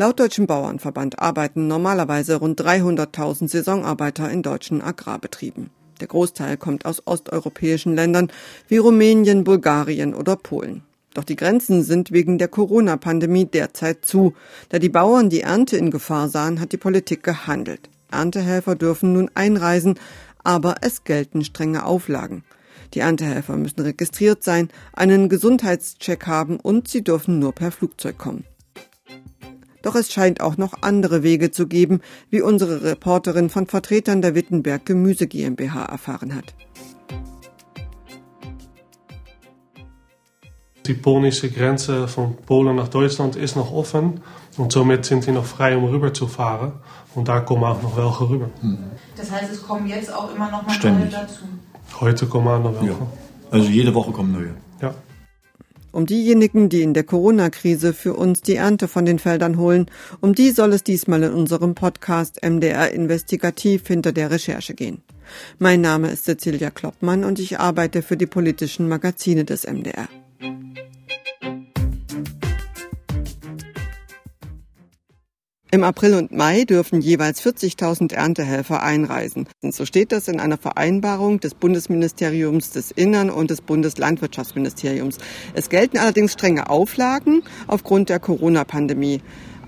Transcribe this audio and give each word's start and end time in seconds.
Laut 0.00 0.18
Deutschen 0.18 0.46
Bauernverband 0.46 1.18
arbeiten 1.18 1.66
normalerweise 1.66 2.36
rund 2.36 2.58
300.000 2.58 3.48
Saisonarbeiter 3.50 4.30
in 4.30 4.40
deutschen 4.40 4.80
Agrarbetrieben. 4.80 5.68
Der 6.00 6.06
Großteil 6.06 6.56
kommt 6.56 6.86
aus 6.86 7.06
osteuropäischen 7.06 7.94
Ländern 7.94 8.32
wie 8.66 8.78
Rumänien, 8.78 9.44
Bulgarien 9.44 10.14
oder 10.14 10.36
Polen. 10.36 10.84
Doch 11.12 11.24
die 11.24 11.36
Grenzen 11.36 11.82
sind 11.82 12.12
wegen 12.12 12.38
der 12.38 12.48
Corona-Pandemie 12.48 13.44
derzeit 13.44 14.06
zu. 14.06 14.32
Da 14.70 14.78
die 14.78 14.88
Bauern 14.88 15.28
die 15.28 15.42
Ernte 15.42 15.76
in 15.76 15.90
Gefahr 15.90 16.30
sahen, 16.30 16.60
hat 16.60 16.72
die 16.72 16.78
Politik 16.78 17.22
gehandelt. 17.22 17.90
Erntehelfer 18.10 18.76
dürfen 18.76 19.12
nun 19.12 19.30
einreisen, 19.34 19.98
aber 20.42 20.76
es 20.80 21.04
gelten 21.04 21.44
strenge 21.44 21.84
Auflagen. 21.84 22.42
Die 22.94 23.00
Erntehelfer 23.00 23.58
müssen 23.58 23.82
registriert 23.82 24.44
sein, 24.44 24.70
einen 24.94 25.28
Gesundheitscheck 25.28 26.26
haben 26.26 26.58
und 26.58 26.88
sie 26.88 27.04
dürfen 27.04 27.38
nur 27.38 27.52
per 27.52 27.70
Flugzeug 27.70 28.16
kommen. 28.16 28.46
Doch 29.82 29.94
es 29.94 30.12
scheint 30.12 30.40
auch 30.40 30.56
noch 30.56 30.82
andere 30.82 31.22
Wege 31.22 31.50
zu 31.50 31.66
geben, 31.66 32.00
wie 32.28 32.42
unsere 32.42 32.82
Reporterin 32.82 33.50
von 33.50 33.66
Vertretern 33.66 34.22
der 34.22 34.34
Wittenberg 34.34 34.84
Gemüse 34.84 35.26
GmbH 35.26 35.84
erfahren 35.84 36.34
hat. 36.34 36.54
Die 40.86 40.94
polnische 40.94 41.50
Grenze 41.50 42.08
von 42.08 42.36
Polen 42.36 42.76
nach 42.76 42.88
Deutschland 42.88 43.36
ist 43.36 43.54
noch 43.54 43.72
offen 43.72 44.22
und 44.56 44.72
somit 44.72 45.04
sind 45.04 45.24
sie 45.24 45.32
noch 45.32 45.44
frei, 45.44 45.76
um 45.76 45.84
rüber 45.84 46.12
zu 46.12 46.26
fahren. 46.26 46.72
Und 47.14 47.28
da 47.28 47.40
kommen 47.40 47.64
auch 47.64 47.82
noch 47.82 47.96
welche 47.96 48.28
rüber. 48.28 48.50
Das 49.16 49.30
heißt, 49.30 49.52
es 49.52 49.62
kommen 49.62 49.86
jetzt 49.86 50.12
auch 50.12 50.34
immer 50.34 50.50
noch 50.50 50.66
mal 50.66 50.76
neue 50.82 51.08
dazu? 51.08 51.44
Heute 52.00 52.26
kommen 52.26 52.48
auch 52.48 52.62
noch 52.62 52.74
welche. 52.80 52.94
Ja. 52.94 53.06
Also 53.50 53.68
jede 53.68 53.94
Woche 53.94 54.12
kommen 54.12 54.32
neue. 54.32 54.54
Ja. 54.80 54.94
Um 55.92 56.06
diejenigen, 56.06 56.68
die 56.68 56.82
in 56.82 56.94
der 56.94 57.04
Corona-Krise 57.04 57.92
für 57.92 58.14
uns 58.14 58.42
die 58.42 58.54
Ernte 58.54 58.86
von 58.86 59.04
den 59.04 59.18
Feldern 59.18 59.58
holen, 59.58 59.86
um 60.20 60.34
die 60.34 60.50
soll 60.50 60.72
es 60.72 60.84
diesmal 60.84 61.22
in 61.24 61.32
unserem 61.32 61.74
Podcast 61.74 62.42
MDR 62.44 62.92
Investigativ 62.92 63.86
hinter 63.86 64.12
der 64.12 64.30
Recherche 64.30 64.74
gehen. 64.74 65.02
Mein 65.58 65.80
Name 65.80 66.10
ist 66.10 66.24
Cecilia 66.24 66.70
Kloppmann 66.70 67.24
und 67.24 67.38
ich 67.38 67.58
arbeite 67.58 68.02
für 68.02 68.16
die 68.16 68.26
politischen 68.26 68.88
Magazine 68.88 69.44
des 69.44 69.66
MDR. 69.66 70.08
Im 75.72 75.84
April 75.84 76.14
und 76.14 76.32
Mai 76.32 76.64
dürfen 76.64 77.00
jeweils 77.00 77.40
40.000 77.40 78.12
Erntehelfer 78.12 78.82
einreisen. 78.82 79.46
Und 79.62 79.72
so 79.72 79.86
steht 79.86 80.10
das 80.10 80.26
in 80.26 80.40
einer 80.40 80.58
Vereinbarung 80.58 81.38
des 81.38 81.54
Bundesministeriums 81.54 82.72
des 82.72 82.90
Innern 82.90 83.30
und 83.30 83.52
des 83.52 83.60
Bundeslandwirtschaftsministeriums. 83.60 85.18
Es 85.54 85.68
gelten 85.68 85.98
allerdings 85.98 86.32
strenge 86.32 86.68
Auflagen 86.68 87.44
aufgrund 87.68 88.08
der 88.08 88.18
Corona-Pandemie. 88.18 89.20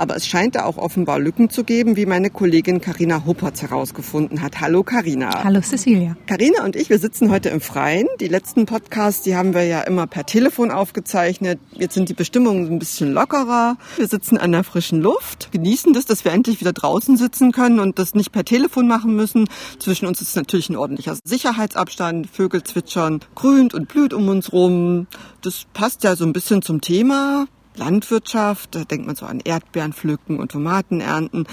Aber 0.03 0.17
es 0.17 0.27
scheint 0.27 0.57
da 0.57 0.65
auch 0.65 0.79
offenbar 0.79 1.21
Lücken 1.21 1.49
zu 1.49 1.63
geben, 1.63 1.95
wie 1.95 2.07
meine 2.07 2.29
Kollegin 2.29 2.81
Karina 2.81 3.25
Huppertz 3.25 3.63
herausgefunden 3.63 4.43
hat. 4.43 4.61
Hallo 4.61 4.83
Karina. 4.83 5.45
Hallo 5.45 5.61
Cecilia. 5.61 6.17
Karina 6.27 6.65
und 6.65 6.75
ich, 6.75 6.91
wir 6.91 6.99
sitzen 6.99 7.31
heute 7.31 7.51
im 7.51 7.61
Freien. 7.61 8.09
Die 8.19 8.27
letzten 8.27 8.67
Podcasts, 8.67 9.23
die 9.23 9.37
haben 9.37 9.55
wir 9.55 9.63
ja 9.63 9.81
immer 9.83 10.09
per 10.09 10.27
Telefon 10.27 10.73
aufgezeichnet. 10.73 11.61
Jetzt 11.71 11.95
sind 11.95 12.09
die 12.09 12.15
Bestimmungen 12.15 12.67
ein 12.67 12.81
bisschen 12.81 13.13
lockerer. 13.13 13.77
Wir 13.97 14.09
sitzen 14.09 14.39
an 14.39 14.51
der 14.51 14.65
frischen 14.65 15.01
Luft, 15.01 15.53
genießen 15.53 15.93
das, 15.93 16.05
dass 16.05 16.25
wir 16.25 16.33
endlich 16.33 16.59
wieder 16.59 16.73
draußen 16.73 17.17
sitzen 17.17 17.53
können 17.53 17.79
und 17.79 18.01
das 18.01 18.17
nicht 18.17 18.33
per 18.33 18.45
Telefon 18.45 18.89
machen 18.89 19.15
müssen. 19.15 19.49
Zwischen 19.79 20.07
uns 20.07 20.21
ist 20.21 20.35
natürlich 20.35 20.69
ein 20.69 20.75
ordentlicher 20.75 21.17
Sicherheitsabstand. 21.23 22.29
Vögel 22.29 22.65
zwitschern, 22.65 23.21
grünt 23.37 23.73
und 23.73 23.87
blüht 23.87 24.15
um 24.15 24.27
uns 24.27 24.53
rum. 24.53 25.07
Das 25.43 25.67
passt 25.73 26.03
ja 26.03 26.17
so 26.17 26.25
ein 26.25 26.33
bisschen 26.33 26.61
zum 26.61 26.81
Thema. 26.81 27.47
Landwirtschaft, 27.77 28.75
da 28.75 28.85
denkt 28.85 29.07
man 29.07 29.17
so 29.17 29.27
an 29.27 29.41
Erdbeeren 29.41 29.93
pflücken 29.93 30.39
und 30.39 30.53
Tomaten 30.53 31.01
ernten. 31.01 31.47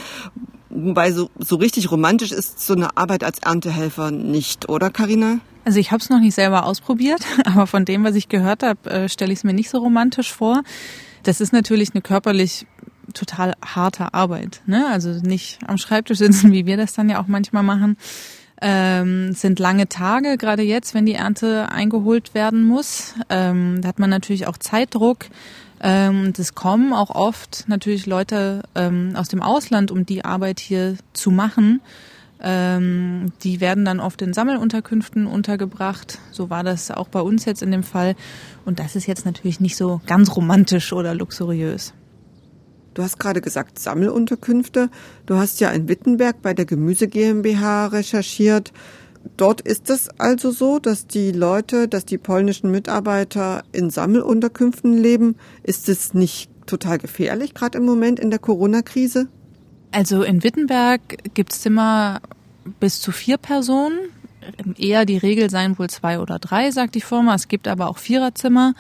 Wobei 0.70 1.12
so, 1.12 1.30
so 1.40 1.56
richtig 1.56 1.92
romantisch 1.92 2.32
ist 2.32 2.66
so 2.66 2.74
eine 2.74 2.96
Arbeit 2.98 3.24
als 3.24 3.40
Erntehelfer 3.40 4.12
nicht, 4.12 4.70
oder 4.70 4.90
Karina? 4.90 5.40
Also 5.66 5.80
ich 5.80 5.92
habe 5.92 6.02
es 6.02 6.10
noch 6.10 6.20
nicht 6.20 6.36
selber 6.36 6.66
ausprobiert, 6.66 7.22
aber 7.46 7.68
von 7.68 7.86
dem, 7.86 8.04
was 8.04 8.16
ich 8.16 8.30
gehört 8.30 8.64
habe, 8.64 8.90
äh, 8.90 9.10
stelle 9.10 9.32
ich 9.34 9.40
es 9.40 9.44
mir 9.44 9.54
nicht 9.54 9.70
so 9.70 9.80
romantisch 9.80 10.32
vor. 10.32 10.64
Das 11.24 11.42
ist 11.42 11.54
natürlich 11.54 11.94
eine 11.94 12.02
körperlich 12.02 12.66
total 13.14 13.54
harte 13.64 14.14
Arbeit. 14.14 14.62
Ne? 14.66 14.88
Also 14.88 15.10
nicht 15.10 15.60
am 15.66 15.78
Schreibtisch 15.78 16.20
sitzen, 16.20 16.52
wie 16.52 16.66
wir 16.66 16.78
das 16.78 16.94
dann 16.94 17.10
ja 17.10 17.22
auch 17.22 17.28
manchmal 17.28 17.64
machen. 17.64 17.98
Ähm, 18.62 19.34
sind 19.34 19.58
lange 19.58 19.88
Tage, 19.88 20.38
gerade 20.38 20.64
jetzt, 20.64 20.94
wenn 20.94 21.06
die 21.06 21.14
Ernte 21.14 21.70
eingeholt 21.72 22.34
werden 22.34 22.64
muss. 22.64 23.16
Ähm, 23.30 23.82
da 23.82 23.88
hat 23.88 24.00
man 24.00 24.10
natürlich 24.10 24.48
auch 24.48 24.58
Zeitdruck. 24.58 25.26
Ähm, 25.82 26.34
es 26.38 26.56
kommen 26.56 26.94
auch 26.94 27.10
oft 27.10 27.66
natürlich 27.68 28.06
Leute 28.06 28.64
ähm, 28.76 29.14
aus 29.16 29.30
dem 29.30 29.42
Ausland, 29.42 29.92
um 29.92 30.06
die 30.06 30.26
Arbeit 30.26 30.60
hier 30.60 30.96
zu 31.14 31.32
machen. 31.32 31.82
Ähm, 32.42 33.34
die 33.44 33.60
werden 33.60 33.84
dann 33.84 34.00
oft 34.00 34.22
in 34.22 34.34
Sammelunterkünften 34.34 35.28
untergebracht. 35.28 36.20
So 36.32 36.50
war 36.50 36.64
das 36.64 36.92
auch 36.92 37.10
bei 37.10 37.22
uns 37.22 37.46
jetzt 37.46 37.62
in 37.62 37.72
dem 37.72 37.84
Fall. 37.84 38.16
Und 38.66 38.80
das 38.80 38.96
ist 38.96 39.08
jetzt 39.08 39.26
natürlich 39.26 39.60
nicht 39.60 39.76
so 39.76 40.02
ganz 40.06 40.36
romantisch 40.36 40.94
oder 40.94 41.14
luxuriös. 41.14 41.94
Du 42.94 43.04
hast 43.04 43.20
gerade 43.20 43.42
gesagt 43.42 43.80
Sammelunterkünfte. 43.80 44.90
Du 45.26 45.36
hast 45.36 45.60
ja 45.60 45.70
in 45.70 45.88
Wittenberg 45.88 46.42
bei 46.42 46.54
der 46.54 46.66
Gemüse 46.66 47.08
GmbH 47.08 47.88
recherchiert. 47.88 48.74
Dort 49.38 49.62
ist 49.62 49.90
es 49.90 50.10
also 50.20 50.52
so, 50.52 50.80
dass 50.80 51.08
die 51.08 51.32
Leute, 51.32 51.88
dass 51.88 52.06
die 52.06 52.18
polnischen 52.18 52.72
Mitarbeiter 52.72 53.64
in 53.72 53.90
Sammelunterkünften 53.90 54.98
leben. 54.98 55.36
Ist 55.64 55.88
es 55.90 56.14
nicht 56.14 56.50
total 56.66 56.98
gefährlich, 56.98 57.54
gerade 57.54 57.78
im 57.78 57.86
Moment 57.86 58.20
in 58.20 58.30
der 58.30 58.40
Corona-Krise? 58.40 59.28
Also 59.92 60.24
in 60.24 60.44
Wittenberg 60.44 61.34
gibt 61.34 61.54
es 61.54 61.62
Zimmer 61.62 62.22
bis 62.80 63.02
zu 63.02 63.12
vier 63.12 63.38
Personen. 63.38 63.98
Eher 64.78 65.06
die 65.06 65.18
Regel 65.18 65.50
seien 65.50 65.78
wohl 65.80 65.90
zwei 65.90 66.20
oder 66.20 66.40
drei, 66.40 66.72
sagt 66.72 66.96
die 66.96 67.02
Firma. 67.02 67.36
Es 67.36 67.48
gibt 67.48 67.68
aber 67.68 67.90
auch 67.90 67.98
Viererzimmer. 67.98 68.74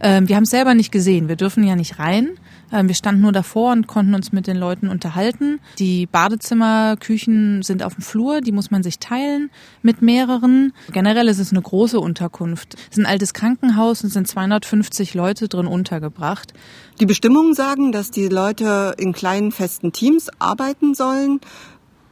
Ähm, 0.00 0.28
wir 0.28 0.36
haben 0.36 0.44
es 0.44 0.50
selber 0.50 0.74
nicht 0.74 0.92
gesehen. 0.92 1.28
Wir 1.28 1.36
dürfen 1.36 1.64
ja 1.64 1.76
nicht 1.76 1.98
rein. 1.98 2.30
Ähm, 2.72 2.88
wir 2.88 2.94
standen 2.94 3.22
nur 3.22 3.32
davor 3.32 3.72
und 3.72 3.86
konnten 3.86 4.14
uns 4.14 4.32
mit 4.32 4.46
den 4.46 4.56
Leuten 4.56 4.88
unterhalten. 4.88 5.60
Die 5.78 6.06
Badezimmerküchen 6.06 7.62
sind 7.62 7.82
auf 7.82 7.94
dem 7.94 8.02
Flur, 8.02 8.40
die 8.40 8.52
muss 8.52 8.70
man 8.70 8.82
sich 8.82 8.98
teilen 8.98 9.50
mit 9.82 10.02
mehreren. 10.02 10.72
Generell 10.92 11.28
ist 11.28 11.38
es 11.38 11.52
eine 11.52 11.62
große 11.62 12.00
Unterkunft. 12.00 12.74
Es 12.90 12.98
ist 12.98 13.04
ein 13.04 13.06
altes 13.06 13.34
Krankenhaus 13.34 14.02
und 14.02 14.10
sind 14.10 14.26
250 14.26 15.14
Leute 15.14 15.48
drin 15.48 15.66
untergebracht. 15.66 16.52
Die 17.00 17.06
Bestimmungen 17.06 17.54
sagen, 17.54 17.92
dass 17.92 18.10
die 18.10 18.28
Leute 18.28 18.94
in 18.98 19.12
kleinen 19.12 19.52
festen 19.52 19.92
Teams 19.92 20.28
arbeiten 20.38 20.94
sollen. 20.94 21.40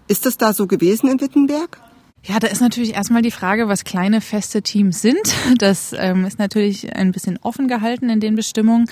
Ist 0.07 0.27
das 0.27 0.37
da 0.37 0.53
so 0.53 0.67
gewesen 0.67 1.09
in 1.09 1.21
Wittenberg? 1.21 1.81
Ja, 2.27 2.39
da 2.39 2.47
ist 2.47 2.63
natürlich 2.63 2.95
erstmal 2.95 3.21
die 3.21 3.31
Frage, 3.31 3.69
was 3.69 3.85
kleine 3.85 4.21
feste 4.21 4.63
Teams 4.63 5.03
sind. 5.03 5.35
Das 5.59 5.95
ähm, 5.97 6.25
ist 6.25 6.39
natürlich 6.39 6.95
ein 6.95 7.13
bisschen 7.13 7.39
offen 7.43 7.69
gehalten 7.69 8.09
in 8.09 8.21
den 8.21 8.35
Bestimmungen. 8.35 8.87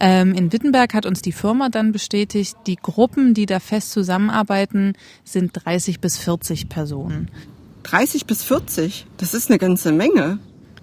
Ähm, 0.00 0.34
in 0.34 0.52
Wittenberg 0.52 0.94
hat 0.94 1.06
uns 1.06 1.22
die 1.22 1.32
Firma 1.32 1.68
dann 1.68 1.92
bestätigt, 1.92 2.56
die 2.66 2.76
Gruppen, 2.76 3.34
die 3.34 3.46
da 3.46 3.60
fest 3.60 3.90
zusammenarbeiten, 3.90 4.94
sind 5.24 5.52
30 5.54 6.00
bis 6.00 6.18
40 6.18 6.68
Personen. 6.68 7.30
30 7.84 8.26
bis 8.26 8.42
40? 8.42 9.06
Das 9.16 9.34
ist 9.34 9.50
eine 9.50 9.58
ganze 9.58 9.92
Menge. 9.92 10.38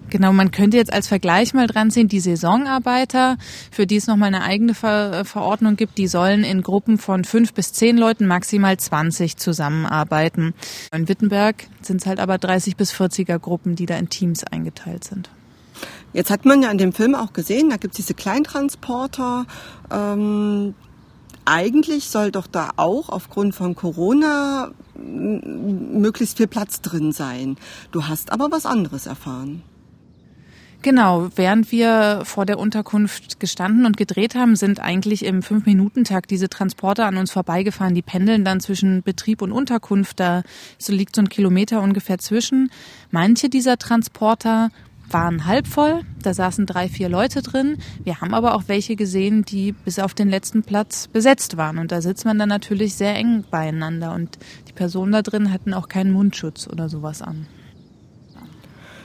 Genau, 0.08 0.32
man 0.32 0.52
könnte 0.52 0.76
jetzt 0.76 0.92
als 0.92 1.08
Vergleich 1.08 1.52
mal 1.52 1.66
dran 1.66 1.90
sehen, 1.90 2.06
die 2.06 2.20
Saisonarbeiter, 2.20 3.38
für 3.72 3.86
die 3.86 3.96
es 3.96 4.06
nochmal 4.06 4.28
eine 4.28 4.44
eigene 4.44 4.74
Ver 4.74 5.20
äh, 5.20 5.24
Verordnung 5.24 5.74
gibt, 5.76 5.98
die 5.98 6.06
sollen 6.06 6.44
in 6.44 6.62
Gruppen 6.62 6.98
von 6.98 7.24
fünf 7.24 7.52
bis 7.54 7.72
zehn 7.72 7.96
Leuten 7.96 8.26
maximal 8.26 8.76
20 8.76 9.36
zusammenarbeiten. 9.36 10.54
In 10.94 11.08
Wittenberg 11.08 11.66
sind 11.82 12.02
es 12.02 12.06
halt 12.06 12.20
aber 12.20 12.38
30 12.38 12.76
bis 12.76 12.92
40er 12.92 13.38
Gruppen, 13.38 13.74
die 13.74 13.86
da 13.86 13.96
in 13.96 14.08
Teams 14.08 14.44
eingeteilt 14.44 15.02
sind. 15.02 15.28
Jetzt 16.12 16.30
hat 16.30 16.44
man 16.44 16.62
ja 16.62 16.70
in 16.70 16.78
dem 16.78 16.92
Film 16.92 17.14
auch 17.14 17.32
gesehen, 17.32 17.70
da 17.70 17.76
gibt 17.76 17.92
es 17.92 17.96
diese 17.96 18.14
Kleintransporter. 18.14 19.46
Ähm, 19.90 20.74
eigentlich 21.44 22.08
soll 22.08 22.32
doch 22.32 22.46
da 22.46 22.70
auch 22.76 23.08
aufgrund 23.08 23.54
von 23.54 23.74
Corona 23.74 24.72
möglichst 24.94 26.38
viel 26.38 26.48
Platz 26.48 26.80
drin 26.80 27.12
sein. 27.12 27.56
Du 27.92 28.08
hast 28.08 28.32
aber 28.32 28.50
was 28.50 28.66
anderes 28.66 29.06
erfahren. 29.06 29.62
Genau, 30.82 31.30
während 31.34 31.72
wir 31.72 32.22
vor 32.24 32.46
der 32.46 32.58
Unterkunft 32.58 33.40
gestanden 33.40 33.86
und 33.86 33.96
gedreht 33.96 34.36
haben, 34.36 34.54
sind 34.54 34.78
eigentlich 34.78 35.24
im 35.24 35.42
Fünf-Minuten-Tag 35.42 36.28
diese 36.28 36.48
Transporter 36.48 37.06
an 37.06 37.16
uns 37.16 37.32
vorbeigefahren. 37.32 37.94
Die 37.94 38.02
pendeln 38.02 38.44
dann 38.44 38.60
zwischen 38.60 39.02
Betrieb 39.02 39.42
und 39.42 39.50
Unterkunft. 39.50 40.20
Da 40.20 40.42
liegt 40.86 41.16
so 41.16 41.22
ein 41.22 41.28
Kilometer 41.28 41.82
ungefähr 41.82 42.18
zwischen. 42.18 42.70
Manche 43.10 43.48
dieser 43.48 43.78
Transporter 43.78 44.70
waren 45.10 45.46
halb 45.46 45.66
voll, 45.66 46.02
da 46.22 46.34
saßen 46.34 46.66
drei, 46.66 46.88
vier 46.88 47.08
Leute 47.08 47.42
drin. 47.42 47.78
Wir 48.02 48.20
haben 48.20 48.34
aber 48.34 48.54
auch 48.54 48.64
welche 48.66 48.96
gesehen, 48.96 49.44
die 49.44 49.72
bis 49.72 49.98
auf 49.98 50.14
den 50.14 50.28
letzten 50.28 50.62
Platz 50.62 51.08
besetzt 51.08 51.56
waren. 51.56 51.78
Und 51.78 51.92
da 51.92 52.00
sitzt 52.00 52.24
man 52.24 52.38
dann 52.38 52.48
natürlich 52.48 52.94
sehr 52.94 53.14
eng 53.14 53.44
beieinander. 53.50 54.12
Und 54.14 54.38
die 54.68 54.72
Personen 54.72 55.12
da 55.12 55.22
drin 55.22 55.52
hatten 55.52 55.74
auch 55.74 55.88
keinen 55.88 56.12
Mundschutz 56.12 56.66
oder 56.66 56.88
sowas 56.88 57.22
an. 57.22 57.46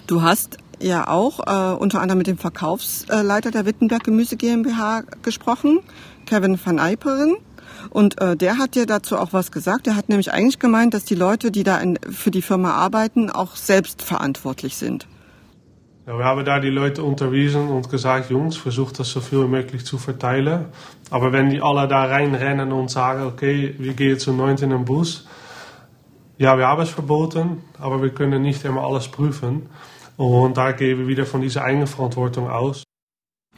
Du 0.07 0.21
hast 0.21 0.57
ja 0.79 1.07
auch 1.07 1.39
äh, 1.39 1.75
unter 1.75 2.01
anderem 2.01 2.17
mit 2.17 2.27
dem 2.27 2.37
Verkaufsleiter 2.37 3.51
der 3.51 3.65
Wittenberg 3.65 4.03
Gemüse 4.03 4.35
GmbH 4.35 5.03
gesprochen, 5.21 5.79
Kevin 6.25 6.59
van 6.63 6.79
Eiperen. 6.79 7.35
Und 7.89 8.19
äh, 8.21 8.35
der 8.35 8.57
hat 8.57 8.75
dir 8.75 8.85
dazu 8.85 9.17
auch 9.17 9.33
was 9.33 9.51
gesagt. 9.51 9.87
Er 9.87 9.95
hat 9.95 10.09
nämlich 10.09 10.31
eigentlich 10.31 10.59
gemeint, 10.59 10.93
dass 10.93 11.05
die 11.05 11.15
Leute, 11.15 11.51
die 11.51 11.63
da 11.63 11.77
in, 11.77 11.97
für 12.09 12.31
die 12.31 12.41
Firma 12.41 12.71
arbeiten, 12.73 13.29
auch 13.29 13.55
selbst 13.55 14.01
verantwortlich 14.01 14.77
sind. 14.77 15.07
Ja, 16.07 16.17
wir 16.17 16.25
haben 16.25 16.43
da 16.43 16.59
die 16.59 16.71
Leute 16.71 17.03
unterwiesen 17.03 17.67
und 17.67 17.87
gesagt, 17.91 18.31
Jungs, 18.31 18.57
versucht 18.57 18.97
das 18.97 19.11
so 19.11 19.21
viel 19.21 19.43
wie 19.43 19.47
möglich 19.47 19.85
zu 19.85 19.99
verteilen. 19.99 20.65
Aber 21.11 21.31
wenn 21.31 21.51
die 21.51 21.61
alle 21.61 21.87
da 21.87 22.05
reinrennen 22.05 22.71
und 22.71 22.89
sagen, 22.89 23.23
okay, 23.27 23.75
wir 23.77 23.93
gehen 23.93 24.17
zu 24.17 24.33
neunt 24.33 24.63
in 24.63 24.71
den 24.71 24.83
Bus. 24.83 25.27
Ja, 26.39 26.57
wir 26.57 26.67
haben 26.67 26.81
es 26.81 26.89
verboten, 26.89 27.61
aber 27.77 28.01
wir 28.01 28.09
können 28.09 28.41
nicht 28.41 28.65
immer 28.65 28.81
alles 28.81 29.09
prüfen. 29.09 29.69
Und 30.17 30.57
da 30.57 30.71
gehen 30.71 30.97
wir 30.97 31.07
wieder 31.07 31.27
von 31.27 31.41
dieser 31.41 31.63
Eigenverantwortung 31.63 32.49
aus. 32.49 32.83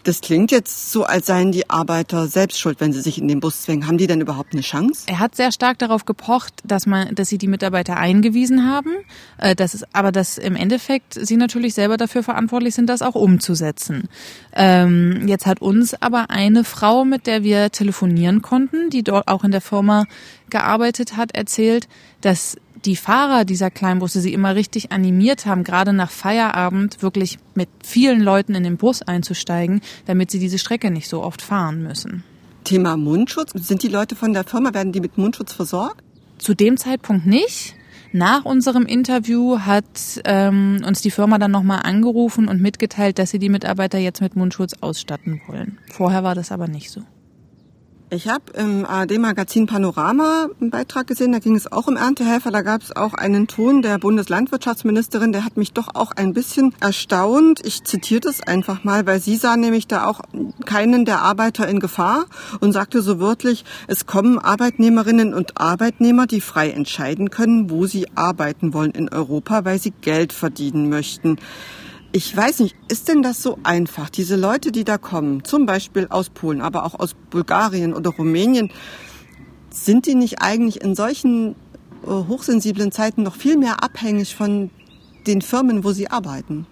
Das 0.03 0.19
klingt 0.19 0.51
jetzt 0.51 0.91
so, 0.91 1.05
als 1.05 1.27
seien 1.27 1.53
die 1.53 1.69
Arbeiter 1.69 2.27
selbst 2.27 2.59
schuld, 2.59 2.81
wenn 2.81 2.91
sie 2.91 2.99
sich 2.99 3.17
in 3.17 3.29
den 3.29 3.39
Bus 3.39 3.61
zwingen. 3.61 3.87
Haben 3.87 3.97
die 3.97 4.07
denn 4.07 4.19
überhaupt 4.19 4.51
eine 4.51 4.61
Chance? 4.61 5.03
Er 5.07 5.19
hat 5.19 5.35
sehr 5.35 5.53
stark 5.53 5.79
darauf 5.79 6.03
gepocht, 6.03 6.55
dass 6.65 6.85
man, 6.85 7.15
dass 7.15 7.29
sie 7.29 7.37
die 7.37 7.47
Mitarbeiter 7.47 7.95
eingewiesen 7.95 8.69
haben, 8.69 8.91
äh, 9.37 9.55
dass 9.55 9.73
es, 9.73 9.85
aber 9.93 10.11
dass 10.11 10.37
im 10.37 10.57
Endeffekt 10.57 11.13
sie 11.13 11.37
natürlich 11.37 11.73
selber 11.73 11.95
dafür 11.95 12.21
verantwortlich 12.21 12.75
sind, 12.75 12.87
das 12.87 13.01
auch 13.01 13.15
umzusetzen. 13.15 14.09
Ähm, 14.53 15.25
jetzt 15.27 15.45
hat 15.45 15.61
uns 15.61 15.93
aber 16.01 16.29
eine 16.29 16.65
Frau, 16.65 17.05
mit 17.05 17.25
der 17.25 17.43
wir 17.43 17.71
telefonieren 17.71 18.41
konnten, 18.41 18.89
die 18.89 19.03
dort 19.03 19.29
auch 19.29 19.45
in 19.45 19.51
der 19.51 19.61
Firma 19.61 20.05
gearbeitet 20.49 21.15
hat, 21.15 21.33
erzählt, 21.33 21.87
dass 22.19 22.57
die 22.85 22.95
Fahrer 22.95 23.45
dieser 23.45 23.71
Kleinbusse 23.71 24.19
sie 24.19 24.33
immer 24.33 24.55
richtig 24.55 24.91
animiert 24.91 25.45
haben, 25.45 25.63
gerade 25.63 25.93
nach 25.93 26.11
Feierabend 26.11 27.01
wirklich 27.01 27.39
mit 27.55 27.69
vielen 27.83 28.21
Leuten 28.21 28.55
in 28.55 28.63
den 28.63 28.77
Bus 28.77 29.01
einzusteigen, 29.01 29.81
damit 30.05 30.31
sie 30.31 30.39
diese 30.39 30.57
Strecke 30.57 30.91
nicht 30.91 31.07
so 31.07 31.23
oft 31.23 31.41
fahren 31.41 31.83
müssen. 31.83 32.23
Thema 32.63 32.97
Mundschutz. 32.97 33.51
Sind 33.55 33.83
die 33.83 33.87
Leute 33.87 34.15
von 34.15 34.33
der 34.33 34.43
Firma, 34.43 34.73
werden 34.73 34.91
die 34.91 35.01
mit 35.01 35.17
Mundschutz 35.17 35.53
versorgt? 35.53 36.03
Zu 36.37 36.53
dem 36.53 36.77
Zeitpunkt 36.77 37.25
nicht. 37.25 37.75
Nach 38.15 38.45
unserem 38.45 38.85
Interview 38.85 39.59
hat 39.59 40.21
ähm, 40.25 40.81
uns 40.85 41.01
die 41.01 41.09
Firma 41.09 41.39
dann 41.39 41.49
nochmal 41.49 41.81
angerufen 41.83 42.47
und 42.47 42.61
mitgeteilt, 42.61 43.17
dass 43.17 43.31
sie 43.31 43.39
die 43.39 43.49
Mitarbeiter 43.49 43.97
jetzt 43.97 44.21
mit 44.21 44.35
Mundschutz 44.35 44.73
ausstatten 44.81 45.41
wollen. 45.47 45.79
Vorher 45.91 46.23
war 46.23 46.35
das 46.35 46.51
aber 46.51 46.67
nicht 46.67 46.91
so. 46.91 47.01
Ich 48.15 48.27
habe 48.27 48.43
im 48.53 48.85
ARD-Magazin 48.85 49.65
Panorama 49.65 50.47
einen 50.61 50.69
Beitrag 50.69 51.07
gesehen, 51.07 51.31
da 51.31 51.39
ging 51.39 51.55
es 51.55 51.71
auch 51.71 51.87
um 51.87 51.97
Erntehelfer. 51.97 52.51
Da 52.51 52.61
gab 52.61 52.83
es 52.83 52.95
auch 52.95 53.15
einen 53.15 53.47
Ton 53.47 53.81
der 53.81 53.97
Bundeslandwirtschaftsministerin, 53.97 55.31
der 55.31 55.43
hat 55.43 55.57
mich 55.57 55.73
doch 55.73 55.95
auch 55.95 56.11
ein 56.11 56.31
bisschen 56.31 56.75
erstaunt. 56.79 57.65
Ich 57.65 57.83
zitiere 57.85 58.19
das 58.19 58.41
einfach 58.41 58.83
mal, 58.83 59.07
weil 59.07 59.19
sie 59.19 59.35
sah 59.35 59.57
nämlich 59.57 59.87
da 59.87 60.05
auch 60.05 60.21
keinen 60.63 61.05
der 61.05 61.23
Arbeiter 61.23 61.67
in 61.67 61.79
Gefahr 61.79 62.25
und 62.59 62.71
sagte 62.71 63.01
so 63.01 63.19
wörtlich, 63.19 63.65
es 63.87 64.05
kommen 64.05 64.37
Arbeitnehmerinnen 64.37 65.33
und 65.33 65.59
Arbeitnehmer, 65.59 66.27
die 66.27 66.41
frei 66.41 66.69
entscheiden 66.69 67.31
können, 67.31 67.71
wo 67.71 67.87
sie 67.87 68.05
arbeiten 68.13 68.75
wollen 68.75 68.91
in 68.91 69.09
Europa, 69.09 69.65
weil 69.65 69.79
sie 69.79 69.91
Geld 70.01 70.33
verdienen 70.33 70.87
möchten. 70.87 71.39
Ich 72.15 72.37
weiß 72.37 72.59
nicht, 72.59 72.75
ist 72.89 73.07
denn 73.07 73.23
das 73.23 73.41
so 73.41 73.57
einfach? 73.63 74.07
Diese 74.11 74.35
Leute, 74.35 74.71
die 74.71 74.83
da 74.83 74.99
kommen, 74.99 75.43
zum 75.43 75.65
Beispiel 75.65 76.05
aus 76.11 76.29
Polen, 76.29 76.61
aber 76.61 76.85
auch 76.85 76.99
aus 76.99 77.15
Bulgarien 77.31 77.91
oder 77.91 78.11
Rumänien, 78.11 78.71
sind 79.71 80.05
die 80.05 80.13
nicht 80.13 80.39
eigentlich 80.39 80.81
in 80.81 80.93
solchen 80.93 81.55
äh, 82.03 82.07
hochsensiblen 82.07 82.91
Zeiten 82.91 83.23
noch 83.23 83.35
viel 83.35 83.57
mehr 83.57 83.83
abhängig 83.83 84.35
von 84.35 84.69
den 85.25 85.41
Firmen, 85.41 85.83
wo 85.83 85.91
sie 85.91 86.07
arbeiten? 86.07 86.67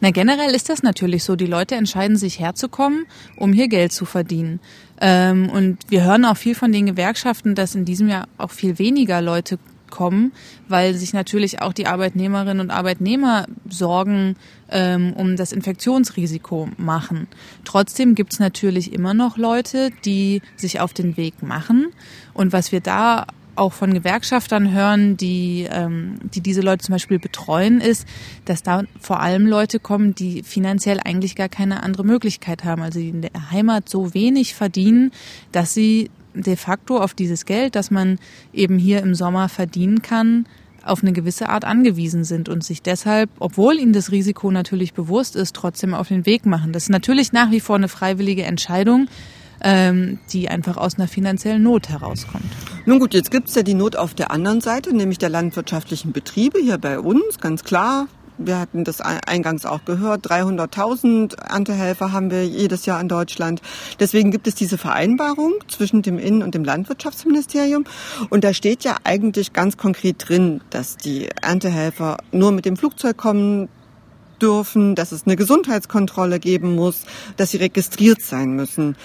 Na, 0.00 0.12
generell 0.12 0.54
ist 0.54 0.68
das 0.68 0.84
natürlich 0.84 1.24
so. 1.24 1.34
Die 1.34 1.46
Leute 1.46 1.74
entscheiden 1.74 2.16
sich 2.16 2.38
herzukommen, 2.38 3.06
um 3.36 3.52
hier 3.52 3.66
Geld 3.66 3.92
zu 3.92 4.04
verdienen. 4.04 4.60
Ähm, 5.00 5.50
und 5.50 5.78
wir 5.88 6.04
hören 6.04 6.24
auch 6.24 6.36
viel 6.36 6.54
von 6.54 6.70
den 6.70 6.86
Gewerkschaften, 6.86 7.56
dass 7.56 7.74
in 7.74 7.84
diesem 7.84 8.08
Jahr 8.08 8.28
auch 8.38 8.52
viel 8.52 8.78
weniger 8.78 9.20
Leute 9.20 9.58
kommen, 9.96 10.32
weil 10.68 10.94
sich 10.94 11.14
natürlich 11.14 11.62
auch 11.62 11.72
die 11.72 11.86
Arbeitnehmerinnen 11.86 12.60
und 12.60 12.70
Arbeitnehmer 12.70 13.46
Sorgen 13.66 14.36
ähm, 14.68 15.14
um 15.14 15.36
das 15.36 15.52
Infektionsrisiko 15.52 16.68
machen. 16.76 17.28
Trotzdem 17.64 18.14
gibt 18.14 18.34
es 18.34 18.38
natürlich 18.38 18.92
immer 18.92 19.14
noch 19.14 19.38
Leute, 19.38 19.90
die 20.04 20.42
sich 20.54 20.80
auf 20.80 20.92
den 20.92 21.16
Weg 21.16 21.42
machen. 21.42 21.86
Und 22.34 22.52
was 22.52 22.72
wir 22.72 22.80
da 22.80 23.26
auch 23.54 23.72
von 23.72 23.94
Gewerkschaftern 23.94 24.70
hören, 24.72 25.16
die, 25.16 25.66
ähm, 25.70 26.18
die 26.34 26.42
diese 26.42 26.60
Leute 26.60 26.84
zum 26.84 26.92
Beispiel 26.92 27.18
betreuen, 27.18 27.80
ist, 27.80 28.06
dass 28.44 28.62
da 28.62 28.82
vor 29.00 29.20
allem 29.20 29.46
Leute 29.46 29.80
kommen, 29.80 30.14
die 30.14 30.42
finanziell 30.42 31.00
eigentlich 31.02 31.36
gar 31.36 31.48
keine 31.48 31.82
andere 31.82 32.04
Möglichkeit 32.04 32.64
haben, 32.64 32.82
also 32.82 32.98
die 32.98 33.08
in 33.08 33.22
der 33.22 33.50
Heimat 33.50 33.88
so 33.88 34.12
wenig 34.12 34.54
verdienen, 34.54 35.10
dass 35.52 35.72
sie 35.72 36.10
de 36.42 36.56
facto 36.56 36.98
auf 36.98 37.14
dieses 37.14 37.46
Geld, 37.46 37.74
das 37.74 37.90
man 37.90 38.18
eben 38.52 38.78
hier 38.78 39.00
im 39.00 39.14
Sommer 39.14 39.48
verdienen 39.48 40.02
kann, 40.02 40.46
auf 40.84 41.02
eine 41.02 41.12
gewisse 41.12 41.48
Art 41.48 41.64
angewiesen 41.64 42.24
sind 42.24 42.48
und 42.48 42.64
sich 42.64 42.82
deshalb, 42.82 43.30
obwohl 43.38 43.78
ihnen 43.78 43.92
das 43.92 44.12
Risiko 44.12 44.50
natürlich 44.50 44.94
bewusst 44.94 45.36
ist, 45.36 45.54
trotzdem 45.54 45.94
auf 45.94 46.08
den 46.08 46.26
Weg 46.26 46.46
machen. 46.46 46.72
Das 46.72 46.84
ist 46.84 46.90
natürlich 46.90 47.32
nach 47.32 47.50
wie 47.50 47.60
vor 47.60 47.76
eine 47.76 47.88
freiwillige 47.88 48.44
Entscheidung, 48.44 49.08
ähm, 49.62 50.18
die 50.32 50.48
einfach 50.48 50.76
aus 50.76 50.96
einer 50.96 51.08
finanziellen 51.08 51.62
Not 51.62 51.88
herauskommt. 51.88 52.44
Nun 52.84 53.00
gut, 53.00 53.14
jetzt 53.14 53.30
gibt 53.30 53.48
es 53.48 53.54
ja 53.54 53.62
die 53.62 53.74
Not 53.74 53.96
auf 53.96 54.14
der 54.14 54.30
anderen 54.30 54.60
Seite, 54.60 54.94
nämlich 54.94 55.18
der 55.18 55.30
landwirtschaftlichen 55.30 56.12
Betriebe 56.12 56.60
hier 56.60 56.78
bei 56.78 57.00
uns, 57.00 57.38
ganz 57.40 57.64
klar. 57.64 58.06
Wir 58.38 58.58
hatten 58.58 58.84
das 58.84 59.00
eingangs 59.00 59.64
auch 59.64 59.84
gehört. 59.84 60.30
300.000 60.30 61.40
Erntehelfer 61.40 62.12
haben 62.12 62.30
wir 62.30 62.46
jedes 62.46 62.84
Jahr 62.84 63.00
in 63.00 63.08
Deutschland. 63.08 63.62
Deswegen 63.98 64.30
gibt 64.30 64.46
es 64.46 64.54
diese 64.54 64.78
Vereinbarung 64.78 65.54
zwischen 65.68 66.02
dem 66.02 66.18
Innen- 66.18 66.42
und 66.42 66.54
dem 66.54 66.64
Landwirtschaftsministerium. 66.64 67.84
Und 68.28 68.44
da 68.44 68.52
steht 68.52 68.84
ja 68.84 68.96
eigentlich 69.04 69.52
ganz 69.52 69.76
konkret 69.76 70.28
drin, 70.28 70.60
dass 70.70 70.96
die 70.96 71.28
Erntehelfer 71.40 72.18
nur 72.32 72.52
mit 72.52 72.66
dem 72.66 72.76
Flugzeug 72.76 73.16
kommen 73.16 73.68
dürfen, 74.42 74.94
dass 74.94 75.12
es 75.12 75.26
eine 75.26 75.36
Gesundheitskontrolle 75.36 76.38
geben 76.38 76.74
muss, 76.74 77.04
dass 77.38 77.52
sie 77.52 77.56
registriert 77.56 78.20
sein 78.20 78.50
müssen 78.50 78.96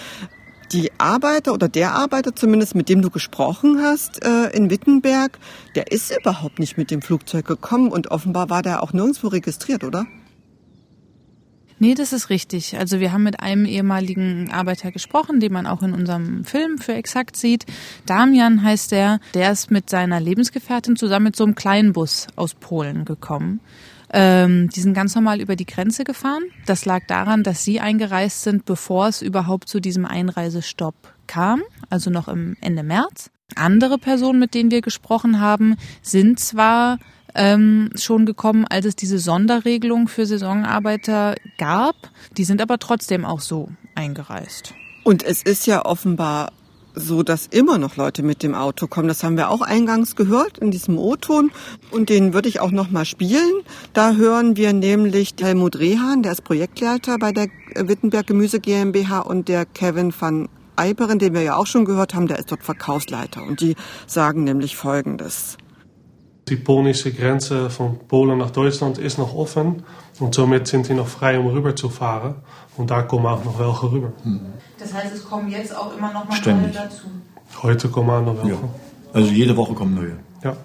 die 0.72 0.92
Arbeiter 0.98 1.54
oder 1.54 1.68
der 1.68 1.94
Arbeiter 1.94 2.36
zumindest, 2.36 2.76
mit 2.76 2.90
dem 2.90 3.02
du 3.02 3.10
gesprochen 3.10 3.82
hast 3.82 4.24
äh, 4.24 4.50
in 4.56 4.70
Wittenberg, 4.70 5.38
der 5.76 5.92
ist 5.92 6.16
überhaupt 6.16 6.60
nicht 6.60 6.78
mit 6.78 6.92
dem 6.92 7.02
Flugzeug 7.02 7.46
gekommen 7.46 7.92
und 7.92 8.12
offenbar 8.12 8.50
war 8.50 8.62
der 8.62 8.84
auch 8.84 8.94
nirgendwo 8.94 9.28
registriert, 9.28 9.84
oder? 9.84 10.06
Nee, 11.80 11.96
das 11.96 12.14
ist 12.14 12.30
richtig. 12.30 12.78
Also 12.78 13.00
wir 13.00 13.12
haben 13.12 13.24
mit 13.24 13.40
einem 13.40 13.66
ehemaligen 13.66 14.52
Arbeiter 14.52 14.92
gesprochen, 14.92 15.40
den 15.40 15.52
man 15.52 15.66
auch 15.66 15.82
in 15.82 15.94
unserem 15.94 16.46
Film 16.46 16.78
für 16.78 16.94
Exakt 16.94 17.36
sieht. 17.36 17.66
Damian 18.06 18.62
heißt 18.62 18.92
der. 18.92 19.20
Der 19.34 19.52
ist 19.52 19.72
mit 19.72 19.90
seiner 19.90 20.20
Lebensgefährtin 20.20 20.96
zusammen 20.96 21.24
mit 21.24 21.36
so 21.36 21.44
einem 21.44 21.56
kleinen 21.56 21.94
Bus 21.94 22.28
aus 22.36 22.54
Polen 22.54 23.04
gekommen. 23.04 23.62
Ähm, 24.14 24.70
die 24.70 24.82
sind 24.82 24.94
ganz 24.94 25.16
normal 25.16 25.40
über 25.40 25.56
die 25.56 25.66
Grenze 25.66 26.04
gefahren. 26.04 26.44
Das 26.66 26.86
lag 26.86 27.06
daran, 27.08 27.44
dass 27.44 27.64
sie 27.64 27.80
eingereist 27.80 28.44
sind, 28.44 28.66
bevor 28.66 29.08
es 29.08 29.22
überhaupt 29.22 29.70
zu 29.70 29.80
diesem 29.80 30.06
Einreisestopp 30.06 30.96
kam, 31.28 31.62
also 31.90 32.10
noch 32.10 32.28
im 32.28 32.58
Ende 32.62 32.84
März. 32.84 33.32
Andere 33.56 33.98
Personen, 33.98 34.40
mit 34.40 34.54
denen 34.54 34.72
wir 34.72 34.82
gesprochen 34.82 35.40
haben, 35.40 35.76
sind 36.02 36.40
zwar 36.40 37.00
ähm, 37.36 37.90
schon 37.96 38.26
gekommen, 38.26 38.66
als 38.68 38.86
es 38.86 38.96
diese 38.96 39.20
Sonderregelung 39.20 40.08
für 40.08 40.26
Saisonarbeiter 40.26 41.36
gab, 41.58 41.96
die 42.38 42.44
sind 42.44 42.62
aber 42.62 42.80
trotzdem 42.80 43.26
auch 43.26 43.40
so 43.40 43.70
eingereist. 43.96 44.74
Und 45.04 45.24
es 45.24 45.42
ist 45.42 45.68
ja 45.68 45.86
offenbar 45.86 46.52
so, 46.96 47.24
dass 47.24 47.48
immer 47.48 47.78
noch 47.78 47.96
Leute 47.96 48.24
mit 48.24 48.44
dem 48.44 48.56
Auto 48.56 48.88
kommen. 48.88 49.08
Das 49.08 49.24
haben 49.24 49.38
wir 49.38 49.50
auch 49.50 49.62
eingangs 49.62 50.16
gehört 50.16 50.58
in 50.58 50.72
diesem 50.72 50.98
O-Ton 50.98 51.52
und 51.92 52.10
den 52.10 52.34
würde 52.34 52.50
ich 52.50 52.60
auch 52.60 52.72
noch 52.72 52.90
mal 52.90 53.06
spielen. 53.06 53.64
Da 53.94 54.14
hören 54.14 54.58
wir 54.58 54.74
nämlich 54.74 55.36
Helmut 55.40 55.80
Rehan, 55.80 56.24
der 56.24 56.34
ist 56.34 56.44
Projektleiter 56.44 57.18
bei 57.18 57.32
der 57.32 57.48
Wittenberg 57.76 58.28
Gemüse 58.28 58.60
GmbH 58.60 59.20
und 59.20 59.48
der 59.48 59.66
Kevin 59.66 60.14
van 60.18 60.50
Eiperen, 60.76 61.20
den 61.20 61.34
wir 61.34 61.42
ja 61.42 61.58
auch 61.58 61.68
schon 61.68 61.86
gehört 61.86 62.14
haben, 62.14 62.28
der 62.28 62.40
ist 62.40 62.52
dort 62.52 62.64
Verkaufsleiter 62.64 63.44
und 63.44 63.62
die 63.62 63.76
sagen 64.08 64.44
nämlich 64.44 64.76
Folgendes. 64.76 65.58
Die 66.50 66.56
polnische 66.56 67.14
Grenze 67.14 67.70
von 67.70 68.00
Polen 68.08 68.38
nach 68.38 68.52
Deutschland 68.52 68.98
ist 68.98 69.18
noch 69.18 69.36
offen 69.36 69.84
und 70.20 70.34
somit 70.34 70.68
sind 70.68 70.88
die 70.90 70.94
noch 70.94 71.08
frei, 71.08 71.40
um 71.40 71.48
rüber 71.48 71.76
zu 71.76 71.90
fahren. 71.90 72.36
Und 72.78 72.90
da 72.90 73.02
kommen 73.04 73.26
auch 73.26 73.44
noch 73.44 73.60
welche 73.60 73.92
rüber. 73.92 74.14
Das 74.80 74.94
heißt, 74.94 75.14
es 75.14 75.26
kommen 75.26 75.50
jetzt 75.50 75.76
auch 75.76 75.96
immer 75.96 76.12
noch 76.14 76.28
mal 76.28 76.36
Ständig. 76.36 76.74
neue 76.74 76.84
dazu. 76.84 77.08
Heute 77.62 77.90
kommen 77.90 78.10
auch 78.10 78.22
noch 78.22 78.38
welche. 78.44 78.62
Ja. 78.62 78.70
Also 79.14 79.30
jede 79.32 79.58
Woche 79.58 79.74
kommen 79.74 79.96
neue. 79.96 80.18
Ja. 80.44 80.56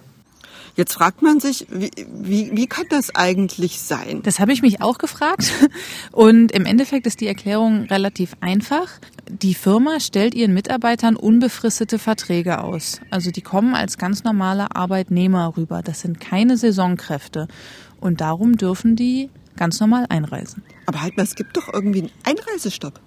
Jetzt 0.77 0.93
fragt 0.93 1.23
man 1.23 1.41
sich, 1.41 1.67
wie, 1.71 1.91
wie, 2.07 2.51
wie 2.53 2.67
kann 2.67 2.85
das 2.91 3.15
eigentlich 3.15 3.81
sein? 3.81 4.21
Das 4.23 4.41
habe 4.41 4.53
ich 4.53 4.61
mich 4.61 4.83
auch 4.83 4.99
gefragt. 4.99 5.51
Und 6.13 6.53
im 6.53 6.67
Endeffekt 6.67 7.07
ist 7.07 7.23
die 7.23 7.27
Erklärung 7.27 7.85
relativ 7.85 8.37
einfach. 8.43 8.89
Die 9.27 9.55
Firma 9.55 10.01
stellt 10.01 10.35
ihren 10.35 10.53
Mitarbeitern 10.53 11.17
unbefristete 11.17 11.99
Verträge 11.99 12.63
aus. 12.63 13.01
Also 13.11 13.31
die 13.31 13.41
kommen 13.41 13.75
als 13.75 13.97
ganz 13.97 14.23
normale 14.23 14.77
Arbeitnehmer 14.77 15.55
rüber. 15.57 15.81
Das 15.83 16.03
sind 16.03 16.21
keine 16.21 16.59
Saisonkräfte. 16.59 17.49
Und 17.99 18.21
darum 18.21 18.59
dürfen 18.59 18.97
die 18.97 19.31
ganz 19.57 19.81
normal 19.81 20.07
einreisen. 20.09 20.63
Aber 20.87 21.03
halt 21.03 21.17
mal, 21.17 21.25
es 21.25 21.35
gibt 21.35 21.57
doch 21.57 21.73
irgendwie 21.73 22.01
einen 22.01 22.13
Einreisestopp. 22.25 23.01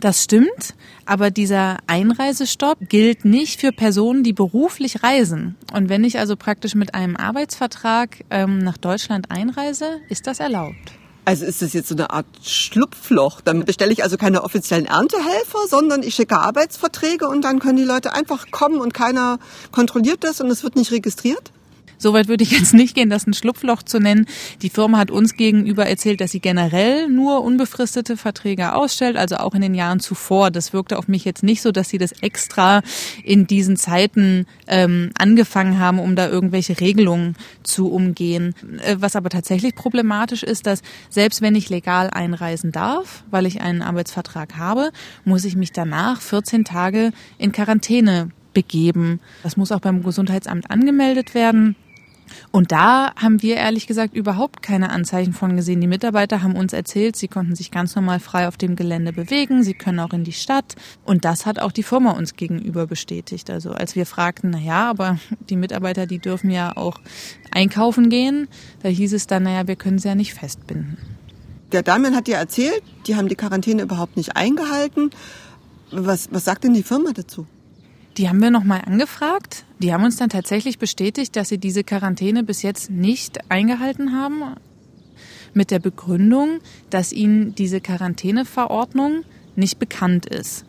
Das 0.00 0.24
stimmt, 0.24 0.74
aber 1.06 1.30
dieser 1.30 1.78
Einreisestopp 1.86 2.78
gilt 2.88 3.24
nicht 3.24 3.60
für 3.60 3.70
Personen, 3.70 4.24
die 4.24 4.32
beruflich 4.32 5.04
reisen. 5.04 5.54
Und 5.72 5.88
wenn 5.88 6.02
ich 6.02 6.18
also 6.18 6.34
praktisch 6.34 6.74
mit 6.74 6.94
einem 6.94 7.16
Arbeitsvertrag 7.16 8.24
ähm, 8.30 8.58
nach 8.58 8.76
Deutschland 8.76 9.30
einreise, 9.30 10.00
ist 10.08 10.26
das 10.26 10.40
erlaubt. 10.40 10.92
Also 11.24 11.44
ist 11.44 11.62
das 11.62 11.72
jetzt 11.72 11.88
so 11.88 11.94
eine 11.94 12.10
Art 12.10 12.26
Schlupfloch? 12.42 13.42
Dann 13.42 13.64
bestelle 13.64 13.92
ich 13.92 14.02
also 14.02 14.16
keine 14.16 14.42
offiziellen 14.42 14.86
Erntehelfer, 14.86 15.68
sondern 15.68 16.02
ich 16.02 16.16
schicke 16.16 16.36
Arbeitsverträge 16.36 17.28
und 17.28 17.44
dann 17.44 17.60
können 17.60 17.76
die 17.76 17.84
Leute 17.84 18.12
einfach 18.12 18.50
kommen 18.50 18.80
und 18.80 18.92
keiner 18.92 19.38
kontrolliert 19.70 20.24
das 20.24 20.40
und 20.40 20.50
es 20.50 20.64
wird 20.64 20.74
nicht 20.74 20.90
registriert? 20.90 21.52
Soweit 22.02 22.26
würde 22.26 22.42
ich 22.42 22.50
jetzt 22.50 22.74
nicht 22.74 22.96
gehen, 22.96 23.10
das 23.10 23.28
ein 23.28 23.32
Schlupfloch 23.32 23.84
zu 23.84 24.00
nennen. 24.00 24.26
Die 24.60 24.70
Firma 24.70 24.98
hat 24.98 25.12
uns 25.12 25.36
gegenüber 25.36 25.86
erzählt, 25.86 26.20
dass 26.20 26.32
sie 26.32 26.40
generell 26.40 27.08
nur 27.08 27.44
unbefristete 27.44 28.16
Verträge 28.16 28.74
ausstellt, 28.74 29.16
also 29.16 29.36
auch 29.36 29.54
in 29.54 29.60
den 29.60 29.74
Jahren 29.74 30.00
zuvor. 30.00 30.50
Das 30.50 30.72
wirkte 30.72 30.98
auf 30.98 31.06
mich 31.06 31.24
jetzt 31.24 31.44
nicht 31.44 31.62
so, 31.62 31.70
dass 31.70 31.88
sie 31.88 31.98
das 31.98 32.10
extra 32.20 32.82
in 33.22 33.46
diesen 33.46 33.76
Zeiten 33.76 34.46
ähm, 34.66 35.12
angefangen 35.16 35.78
haben, 35.78 36.00
um 36.00 36.16
da 36.16 36.28
irgendwelche 36.28 36.80
Regelungen 36.80 37.36
zu 37.62 37.88
umgehen. 37.88 38.56
Äh, 38.84 38.96
was 38.98 39.14
aber 39.14 39.30
tatsächlich 39.30 39.76
problematisch 39.76 40.42
ist, 40.42 40.66
dass 40.66 40.82
selbst 41.08 41.40
wenn 41.40 41.54
ich 41.54 41.70
legal 41.70 42.10
einreisen 42.10 42.72
darf, 42.72 43.22
weil 43.30 43.46
ich 43.46 43.60
einen 43.60 43.80
Arbeitsvertrag 43.80 44.56
habe, 44.56 44.90
muss 45.24 45.44
ich 45.44 45.54
mich 45.54 45.70
danach 45.70 46.20
14 46.20 46.64
Tage 46.64 47.12
in 47.38 47.52
Quarantäne 47.52 48.30
begeben. 48.52 49.20
Das 49.42 49.56
muss 49.56 49.72
auch 49.72 49.80
beim 49.80 50.02
Gesundheitsamt 50.02 50.70
angemeldet 50.70 51.34
werden. 51.34 51.76
Und 52.52 52.70
da 52.70 53.14
haben 53.16 53.40
wir 53.40 53.56
ehrlich 53.56 53.86
gesagt 53.86 54.14
überhaupt 54.14 54.62
keine 54.62 54.90
Anzeichen 54.90 55.32
von 55.32 55.56
gesehen. 55.56 55.80
Die 55.80 55.86
Mitarbeiter 55.86 56.42
haben 56.42 56.54
uns 56.54 56.74
erzählt, 56.74 57.16
sie 57.16 57.26
konnten 57.26 57.56
sich 57.56 57.70
ganz 57.70 57.96
normal 57.96 58.20
frei 58.20 58.46
auf 58.46 58.58
dem 58.58 58.76
Gelände 58.76 59.14
bewegen, 59.14 59.62
sie 59.62 59.72
können 59.72 59.98
auch 60.00 60.12
in 60.12 60.22
die 60.22 60.34
Stadt. 60.34 60.76
Und 61.02 61.24
das 61.24 61.46
hat 61.46 61.58
auch 61.58 61.72
die 61.72 61.82
Firma 61.82 62.10
uns 62.10 62.36
gegenüber 62.36 62.86
bestätigt. 62.86 63.48
Also 63.48 63.72
als 63.72 63.96
wir 63.96 64.04
fragten, 64.04 64.50
na 64.50 64.58
ja, 64.58 64.90
aber 64.90 65.18
die 65.48 65.56
Mitarbeiter, 65.56 66.06
die 66.06 66.18
dürfen 66.18 66.50
ja 66.50 66.76
auch 66.76 67.00
einkaufen 67.50 68.10
gehen, 68.10 68.48
da 68.82 68.90
hieß 68.90 69.14
es 69.14 69.26
dann, 69.26 69.44
naja, 69.44 69.66
wir 69.66 69.76
können 69.76 69.98
sie 69.98 70.08
ja 70.08 70.14
nicht 70.14 70.34
festbinden. 70.34 70.98
Der 71.72 71.82
Damian 71.82 72.14
hat 72.14 72.26
dir 72.26 72.36
erzählt, 72.36 72.82
die 73.06 73.16
haben 73.16 73.28
die 73.28 73.34
Quarantäne 73.34 73.80
überhaupt 73.80 74.18
nicht 74.18 74.36
eingehalten. 74.36 75.10
Was, 75.90 76.28
was 76.32 76.44
sagt 76.44 76.64
denn 76.64 76.74
die 76.74 76.82
Firma 76.82 77.12
dazu? 77.14 77.46
Die 78.16 78.28
haben 78.28 78.42
wir 78.42 78.50
nochmal 78.50 78.82
angefragt. 78.84 79.64
Die 79.78 79.92
haben 79.92 80.04
uns 80.04 80.16
dann 80.16 80.28
tatsächlich 80.28 80.78
bestätigt, 80.78 81.34
dass 81.36 81.48
sie 81.48 81.58
diese 81.58 81.82
Quarantäne 81.82 82.44
bis 82.44 82.62
jetzt 82.62 82.90
nicht 82.90 83.50
eingehalten 83.50 84.12
haben. 84.12 84.42
Mit 85.54 85.70
der 85.70 85.78
Begründung, 85.78 86.58
dass 86.90 87.12
ihnen 87.12 87.54
diese 87.54 87.80
Quarantäneverordnung 87.80 89.24
nicht 89.56 89.78
bekannt 89.78 90.26
ist. 90.26 90.64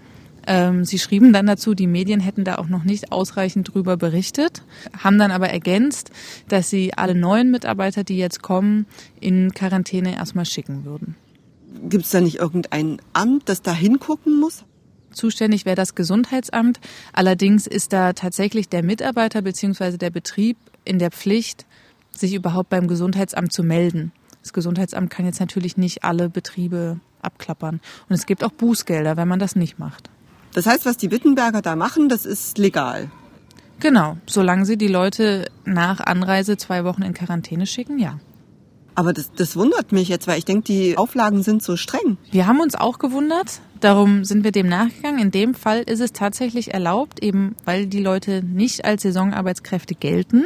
Ähm, 0.46 0.84
sie 0.84 1.00
schrieben 1.00 1.32
dann 1.32 1.46
dazu, 1.46 1.74
die 1.74 1.88
Medien 1.88 2.20
hätten 2.20 2.44
da 2.44 2.56
auch 2.56 2.68
noch 2.68 2.84
nicht 2.84 3.12
ausreichend 3.12 3.74
drüber 3.74 3.96
berichtet, 3.96 4.64
haben 4.98 5.18
dann 5.18 5.32
aber 5.32 5.50
ergänzt, 5.50 6.12
dass 6.50 6.70
sie 6.70 6.94
alle 6.96 7.16
neuen 7.16 7.50
Mitarbeiter, 7.50 8.04
die 8.04 8.18
jetzt 8.18 8.42
kommen, 8.42 8.86
in 9.22 9.54
Quarantäne 9.54 10.16
erstmal 10.16 10.46
schicken 10.46 10.84
würden. 10.84 11.16
Gibt 11.84 12.06
es 12.06 12.12
da 12.12 12.20
nicht 12.20 12.38
irgendein 12.40 13.02
Amt, 13.14 13.48
das 13.48 13.62
da 13.62 13.74
hingucken 13.74 14.40
muss? 14.40 14.66
Zuständig 15.14 15.66
wäre 15.66 15.76
das 15.76 15.96
Gesundheitsamt. 15.96 16.80
Allerdings 17.14 17.68
ist 17.68 17.94
da 17.94 18.14
tatsächlich 18.14 18.70
der 18.70 18.84
Mitarbeiter 18.84 19.42
bzw. 19.42 19.98
der 19.98 20.10
Betrieb 20.10 20.58
in 20.86 21.00
der 21.00 21.12
Pflicht, 21.12 21.66
sich 22.12 22.34
überhaupt 22.34 22.70
beim 22.70 22.88
Gesundheitsamt 22.88 23.52
zu 23.52 23.64
melden. 23.64 24.12
Das 24.42 24.54
Gesundheitsamt 24.54 25.10
kann 25.10 25.26
jetzt 25.26 25.40
natürlich 25.40 25.78
nicht 25.78 26.04
alle 26.04 26.30
Betriebe 26.30 27.00
abklappern. 27.22 27.80
Und 28.10 28.16
es 28.16 28.26
gibt 28.26 28.44
auch 28.44 28.52
Bußgelder, 28.52 29.18
wenn 29.18 29.28
man 29.28 29.40
das 29.40 29.56
nicht 29.56 29.80
macht. 29.80 30.10
Das 30.54 30.68
heißt, 30.68 30.86
was 30.86 30.98
die 30.98 31.12
Wittenberger 31.12 31.62
da 31.62 31.76
machen, 31.76 32.10
das 32.10 32.26
ist 32.26 32.58
legal. 32.58 33.10
Genau, 33.80 34.18
solange 34.28 34.66
sie 34.66 34.78
die 34.78 34.88
Leute 34.88 35.48
nach 35.66 36.00
Anreise 36.00 36.58
zwei 36.58 36.84
Wochen 36.84 37.02
in 37.02 37.14
Quarantäne 37.14 37.66
schicken, 37.66 37.98
ja. 37.98 38.20
Aber 38.96 39.14
das, 39.14 39.32
das 39.32 39.56
wundert 39.56 39.92
mich 39.92 40.08
jetzt, 40.08 40.28
weil 40.28 40.38
ich 40.38 40.46
denke, 40.46 40.64
die 40.66 40.98
Auflagen 40.98 41.44
sind 41.44 41.64
so 41.64 41.78
streng. 41.78 42.18
Wir 42.32 42.48
haben 42.48 42.60
uns 42.60 42.76
auch 42.76 43.00
gewundert. 43.00 43.62
Darum 43.80 44.24
sind 44.24 44.44
wir 44.44 44.52
dem 44.52 44.68
nachgegangen. 44.70 45.20
In 45.20 45.32
dem 45.32 45.56
Fall 45.56 45.82
ist 45.82 46.00
es 46.00 46.14
tatsächlich 46.14 46.74
erlaubt, 46.74 47.22
eben 47.22 47.56
weil 47.66 47.88
die 47.88 48.02
Leute 48.02 48.44
nicht 48.44 48.86
als 48.86 49.04
Saisonarbeitskräfte 49.04 49.96
gelten. 49.96 50.46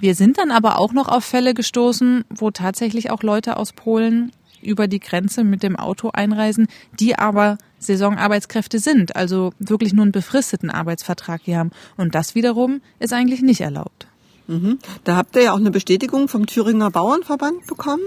Wir 0.00 0.14
sind 0.14 0.38
dann 0.38 0.50
aber 0.50 0.78
auch 0.78 0.92
noch 0.92 1.08
auf 1.08 1.24
Fälle 1.24 1.54
gestoßen, 1.54 2.24
wo 2.28 2.50
tatsächlich 2.50 3.10
auch 3.10 3.22
Leute 3.22 3.56
aus 3.56 3.72
Polen 3.72 4.32
über 4.60 4.88
die 4.88 5.00
Grenze 5.00 5.44
mit 5.44 5.62
dem 5.62 5.76
Auto 5.76 6.10
einreisen, 6.12 6.66
die 6.98 7.18
aber 7.18 7.58
Saisonarbeitskräfte 7.78 8.78
sind, 8.78 9.16
also 9.16 9.52
wirklich 9.58 9.92
nur 9.92 10.04
einen 10.04 10.12
befristeten 10.12 10.70
Arbeitsvertrag 10.70 11.42
hier 11.44 11.58
haben. 11.58 11.70
Und 11.96 12.14
das 12.14 12.34
wiederum 12.34 12.80
ist 12.98 13.12
eigentlich 13.12 13.42
nicht 13.42 13.60
erlaubt. 13.60 14.06
Mhm. 14.52 14.78
Da 15.04 15.16
habt 15.16 15.34
ihr 15.36 15.42
ja 15.42 15.52
auch 15.52 15.58
eine 15.58 15.70
Bestätigung 15.70 16.28
vom 16.28 16.46
Thüringer 16.46 16.90
Bauernverband 16.90 17.66
bekommen. 17.66 18.02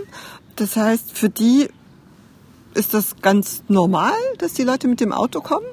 Das 0.55 0.75
heißt, 0.75 1.17
für 1.17 1.29
die 1.29 1.67
ist 2.73 2.93
das 2.93 3.15
ganz 3.21 3.63
normal, 3.67 4.13
dass 4.37 4.53
die 4.53 4.63
Leute 4.63 4.87
mit 4.87 4.99
dem 4.99 5.11
Auto 5.11 5.41
kommen? 5.41 5.65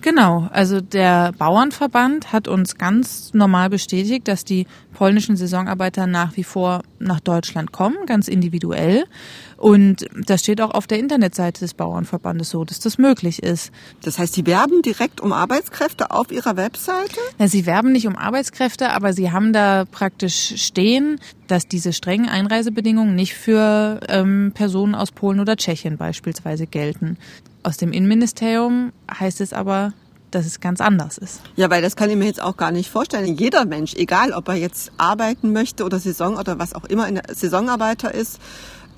Genau, 0.00 0.48
also 0.52 0.82
der 0.82 1.32
Bauernverband 1.32 2.30
hat 2.30 2.46
uns 2.46 2.76
ganz 2.76 3.32
normal 3.32 3.70
bestätigt, 3.70 4.28
dass 4.28 4.44
die 4.44 4.66
polnischen 4.92 5.34
Saisonarbeiter 5.34 6.06
nach 6.06 6.36
wie 6.36 6.44
vor 6.44 6.82
nach 6.98 7.20
Deutschland 7.20 7.72
kommen, 7.72 7.96
ganz 8.04 8.28
individuell. 8.28 9.04
Und 9.64 10.04
das 10.26 10.42
steht 10.42 10.60
auch 10.60 10.72
auf 10.72 10.86
der 10.86 10.98
Internetseite 10.98 11.60
des 11.60 11.72
Bauernverbandes 11.72 12.50
so, 12.50 12.66
dass 12.66 12.80
das 12.80 12.98
möglich 12.98 13.42
ist. 13.42 13.72
Das 14.02 14.18
heißt, 14.18 14.34
sie 14.34 14.44
werben 14.44 14.82
direkt 14.82 15.22
um 15.22 15.32
Arbeitskräfte 15.32 16.10
auf 16.10 16.30
ihrer 16.30 16.58
Webseite? 16.58 17.18
Na, 17.38 17.48
sie 17.48 17.64
werben 17.64 17.92
nicht 17.92 18.06
um 18.06 18.14
Arbeitskräfte, 18.14 18.90
aber 18.90 19.14
sie 19.14 19.32
haben 19.32 19.54
da 19.54 19.86
praktisch 19.90 20.62
stehen, 20.62 21.18
dass 21.46 21.66
diese 21.66 21.94
strengen 21.94 22.28
Einreisebedingungen 22.28 23.14
nicht 23.14 23.32
für 23.32 24.00
ähm, 24.06 24.52
Personen 24.52 24.94
aus 24.94 25.12
Polen 25.12 25.40
oder 25.40 25.56
Tschechien 25.56 25.96
beispielsweise 25.96 26.66
gelten. 26.66 27.16
Aus 27.62 27.78
dem 27.78 27.92
Innenministerium 27.92 28.92
heißt 29.18 29.40
es 29.40 29.54
aber, 29.54 29.94
dass 30.30 30.44
es 30.44 30.60
ganz 30.60 30.82
anders 30.82 31.16
ist. 31.16 31.40
Ja, 31.56 31.70
weil 31.70 31.80
das 31.80 31.96
kann 31.96 32.10
ich 32.10 32.16
mir 32.16 32.26
jetzt 32.26 32.42
auch 32.42 32.58
gar 32.58 32.70
nicht 32.70 32.90
vorstellen. 32.90 33.34
Jeder 33.34 33.64
Mensch, 33.64 33.94
egal 33.94 34.32
ob 34.32 34.48
er 34.48 34.56
jetzt 34.56 34.92
arbeiten 34.98 35.54
möchte 35.54 35.84
oder 35.84 35.98
Saison 35.98 36.36
oder 36.36 36.58
was 36.58 36.74
auch 36.74 36.84
immer, 36.84 37.04
ein 37.04 37.22
Saisonarbeiter 37.32 38.12
ist, 38.12 38.40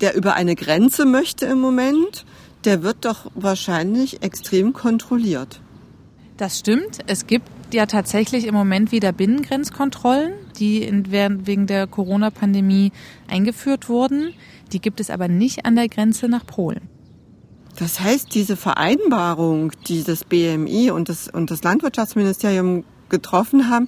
der 0.01 0.15
über 0.15 0.35
eine 0.35 0.55
Grenze 0.55 1.05
möchte 1.05 1.45
im 1.45 1.59
Moment, 1.59 2.25
der 2.65 2.83
wird 2.83 3.05
doch 3.05 3.31
wahrscheinlich 3.35 4.23
extrem 4.23 4.73
kontrolliert. 4.73 5.61
Das 6.37 6.59
stimmt. 6.59 6.99
Es 7.07 7.25
gibt 7.25 7.49
ja 7.73 7.85
tatsächlich 7.85 8.45
im 8.45 8.53
Moment 8.53 8.91
wieder 8.91 9.11
Binnengrenzkontrollen, 9.11 10.33
die 10.59 10.83
in, 10.83 11.11
wegen 11.11 11.67
der 11.67 11.87
Corona-Pandemie 11.87 12.91
eingeführt 13.27 13.89
wurden. 13.89 14.33
Die 14.71 14.79
gibt 14.79 14.99
es 14.99 15.09
aber 15.09 15.27
nicht 15.27 15.65
an 15.65 15.75
der 15.75 15.89
Grenze 15.89 16.27
nach 16.27 16.45
Polen. 16.45 16.89
Das 17.77 17.99
heißt, 17.99 18.33
diese 18.33 18.55
Vereinbarung, 18.55 19.71
die 19.87 20.03
das 20.03 20.23
BMI 20.23 20.91
und 20.91 21.09
das, 21.09 21.27
und 21.27 21.51
das 21.51 21.63
Landwirtschaftsministerium 21.63 22.83
getroffen 23.09 23.69
haben, 23.69 23.87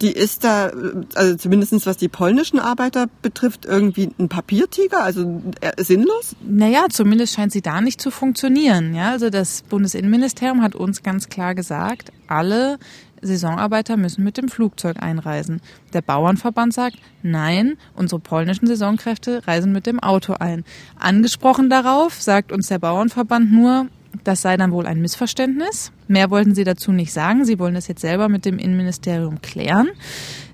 die 0.00 0.12
ist 0.12 0.44
da, 0.44 0.70
also 1.14 1.36
zumindestens 1.36 1.86
was 1.86 1.96
die 1.96 2.08
polnischen 2.08 2.58
Arbeiter 2.58 3.08
betrifft, 3.22 3.64
irgendwie 3.64 4.10
ein 4.18 4.28
Papiertiger, 4.28 5.02
also 5.02 5.42
äh, 5.60 5.82
sinnlos? 5.82 6.36
Naja, 6.42 6.86
zumindest 6.90 7.34
scheint 7.34 7.52
sie 7.52 7.62
da 7.62 7.80
nicht 7.80 8.00
zu 8.00 8.10
funktionieren. 8.10 8.94
Ja, 8.94 9.10
also 9.10 9.30
das 9.30 9.62
Bundesinnenministerium 9.62 10.62
hat 10.62 10.74
uns 10.74 11.02
ganz 11.02 11.28
klar 11.28 11.54
gesagt, 11.54 12.12
alle 12.28 12.78
Saisonarbeiter 13.22 13.96
müssen 13.96 14.24
mit 14.24 14.36
dem 14.36 14.48
Flugzeug 14.48 15.02
einreisen. 15.02 15.60
Der 15.92 16.02
Bauernverband 16.02 16.72
sagt, 16.72 16.96
nein, 17.22 17.76
unsere 17.94 18.20
polnischen 18.20 18.66
Saisonkräfte 18.66 19.46
reisen 19.46 19.72
mit 19.72 19.86
dem 19.86 20.00
Auto 20.00 20.34
ein. 20.34 20.64
Angesprochen 20.98 21.70
darauf 21.70 22.20
sagt 22.22 22.52
uns 22.52 22.68
der 22.68 22.78
Bauernverband 22.78 23.50
nur, 23.50 23.88
das 24.24 24.42
sei 24.42 24.56
dann 24.56 24.72
wohl 24.72 24.86
ein 24.86 25.00
Missverständnis. 25.00 25.92
Mehr 26.06 26.30
wollten 26.30 26.54
sie 26.54 26.64
dazu 26.64 26.92
nicht 26.92 27.12
sagen. 27.12 27.44
Sie 27.44 27.58
wollen 27.58 27.74
das 27.74 27.88
jetzt 27.88 28.00
selber 28.00 28.28
mit 28.28 28.44
dem 28.44 28.58
Innenministerium 28.58 29.40
klären. 29.42 29.88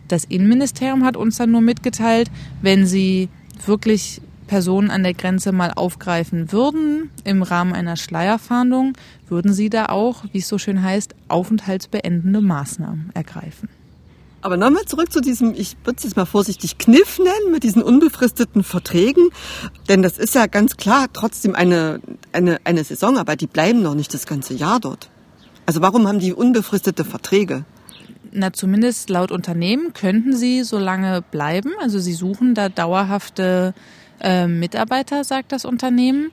Das 0.08 0.24
Innenministerium 0.24 1.04
hat 1.04 1.16
uns 1.16 1.36
dann 1.36 1.50
nur 1.50 1.60
mitgeteilt, 1.60 2.30
wenn 2.62 2.86
sie 2.86 3.28
wirklich 3.66 4.20
Personen 4.46 4.90
an 4.90 5.02
der 5.02 5.14
Grenze 5.14 5.52
mal 5.52 5.72
aufgreifen 5.74 6.52
würden 6.52 7.10
im 7.24 7.42
Rahmen 7.42 7.72
einer 7.72 7.96
Schleierfahndung, 7.96 8.92
würden 9.26 9.52
sie 9.52 9.70
da 9.70 9.86
auch, 9.86 10.24
wie 10.32 10.38
es 10.38 10.48
so 10.48 10.58
schön 10.58 10.82
heißt, 10.82 11.14
aufenthaltsbeendende 11.28 12.40
Maßnahmen 12.40 13.10
ergreifen. 13.14 13.68
Aber 14.44 14.58
nochmal 14.58 14.84
zurück 14.84 15.10
zu 15.10 15.22
diesem, 15.22 15.54
ich 15.54 15.74
würde 15.84 15.96
es 15.96 16.04
jetzt 16.04 16.16
mal 16.18 16.26
vorsichtig 16.26 16.76
Kniff 16.76 17.18
nennen, 17.18 17.50
mit 17.50 17.62
diesen 17.62 17.82
unbefristeten 17.82 18.62
Verträgen. 18.62 19.30
Denn 19.88 20.02
das 20.02 20.18
ist 20.18 20.34
ja 20.34 20.46
ganz 20.48 20.76
klar 20.76 21.06
trotzdem 21.10 21.54
eine, 21.54 21.98
eine, 22.30 22.58
eine 22.62 22.84
Saisonarbeit. 22.84 23.40
Die 23.40 23.46
bleiben 23.46 23.80
noch 23.80 23.94
nicht 23.94 24.12
das 24.12 24.26
ganze 24.26 24.52
Jahr 24.52 24.80
dort. 24.80 25.08
Also 25.64 25.80
warum 25.80 26.06
haben 26.06 26.18
die 26.18 26.34
unbefristete 26.34 27.06
Verträge? 27.06 27.64
Na, 28.32 28.52
zumindest 28.52 29.08
laut 29.08 29.32
Unternehmen 29.32 29.94
könnten 29.94 30.36
sie 30.36 30.62
so 30.62 30.76
lange 30.76 31.22
bleiben. 31.22 31.70
Also 31.80 31.98
sie 31.98 32.12
suchen 32.12 32.54
da 32.54 32.68
dauerhafte 32.68 33.72
äh, 34.20 34.46
Mitarbeiter, 34.46 35.24
sagt 35.24 35.52
das 35.52 35.64
Unternehmen. 35.64 36.32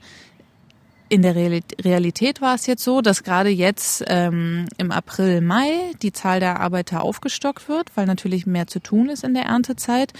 In 1.11 1.23
der 1.23 1.35
Realität 1.35 2.39
war 2.39 2.55
es 2.55 2.67
jetzt 2.67 2.85
so, 2.85 3.01
dass 3.01 3.23
gerade 3.23 3.49
jetzt 3.49 4.01
ähm, 4.07 4.67
im 4.77 4.91
April, 4.91 5.41
Mai 5.41 5.91
die 6.01 6.13
Zahl 6.13 6.39
der 6.39 6.61
Arbeiter 6.61 7.03
aufgestockt 7.03 7.67
wird, 7.67 7.89
weil 7.95 8.05
natürlich 8.05 8.45
mehr 8.45 8.67
zu 8.67 8.79
tun 8.79 9.09
ist 9.09 9.25
in 9.25 9.33
der 9.33 9.43
Erntezeit. 9.43 10.13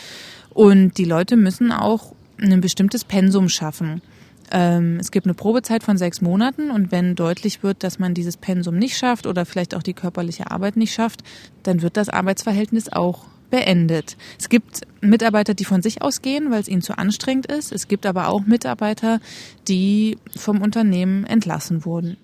Und 0.50 0.98
die 0.98 1.06
Leute 1.06 1.38
müssen 1.38 1.72
auch 1.72 2.14
ein 2.42 2.60
bestimmtes 2.60 3.06
Pensum 3.06 3.48
schaffen. 3.48 4.02
Ähm, 4.52 4.98
es 5.00 5.12
gibt 5.12 5.26
eine 5.28 5.34
Probezeit 5.34 5.82
von 5.82 5.98
sechs 5.98 6.20
Monaten 6.20 6.72
und 6.72 6.92
wenn 6.92 7.16
deutlich 7.16 7.64
wird, 7.64 7.86
dass 7.86 7.98
man 7.98 8.14
dieses 8.14 8.36
Pensum 8.36 8.76
nicht 8.76 8.98
schafft 8.98 9.28
oder 9.28 9.46
vielleicht 9.46 9.76
auch 9.76 9.84
die 9.84 9.94
körperliche 9.94 10.52
Arbeit 10.52 10.76
nicht 10.76 10.94
schafft, 10.94 11.24
dann 11.64 11.82
wird 11.82 11.96
das 11.96 12.10
Arbeitsverhältnis 12.10 12.92
auch 12.92 13.28
beendet. 13.52 14.18
Es 14.40 14.50
gibt 14.50 14.82
Mitarbeiter, 15.02 15.54
die 15.54 15.66
von 15.66 15.84
sich 15.84 16.02
ausgehen, 16.02 16.50
weil 16.50 16.62
es 16.62 16.68
ihnen 16.68 16.82
zu 16.82 16.98
anstrengend 16.98 17.46
ist. 17.46 17.72
Es 17.72 17.88
gibt 17.88 18.08
aber 18.08 18.30
auch 18.30 18.46
Mitarbeiter, 18.46 19.20
die 19.68 20.18
vom 20.36 20.62
Unternehmen 20.62 21.26
entlassen 21.26 21.86
wurden. 21.86 22.18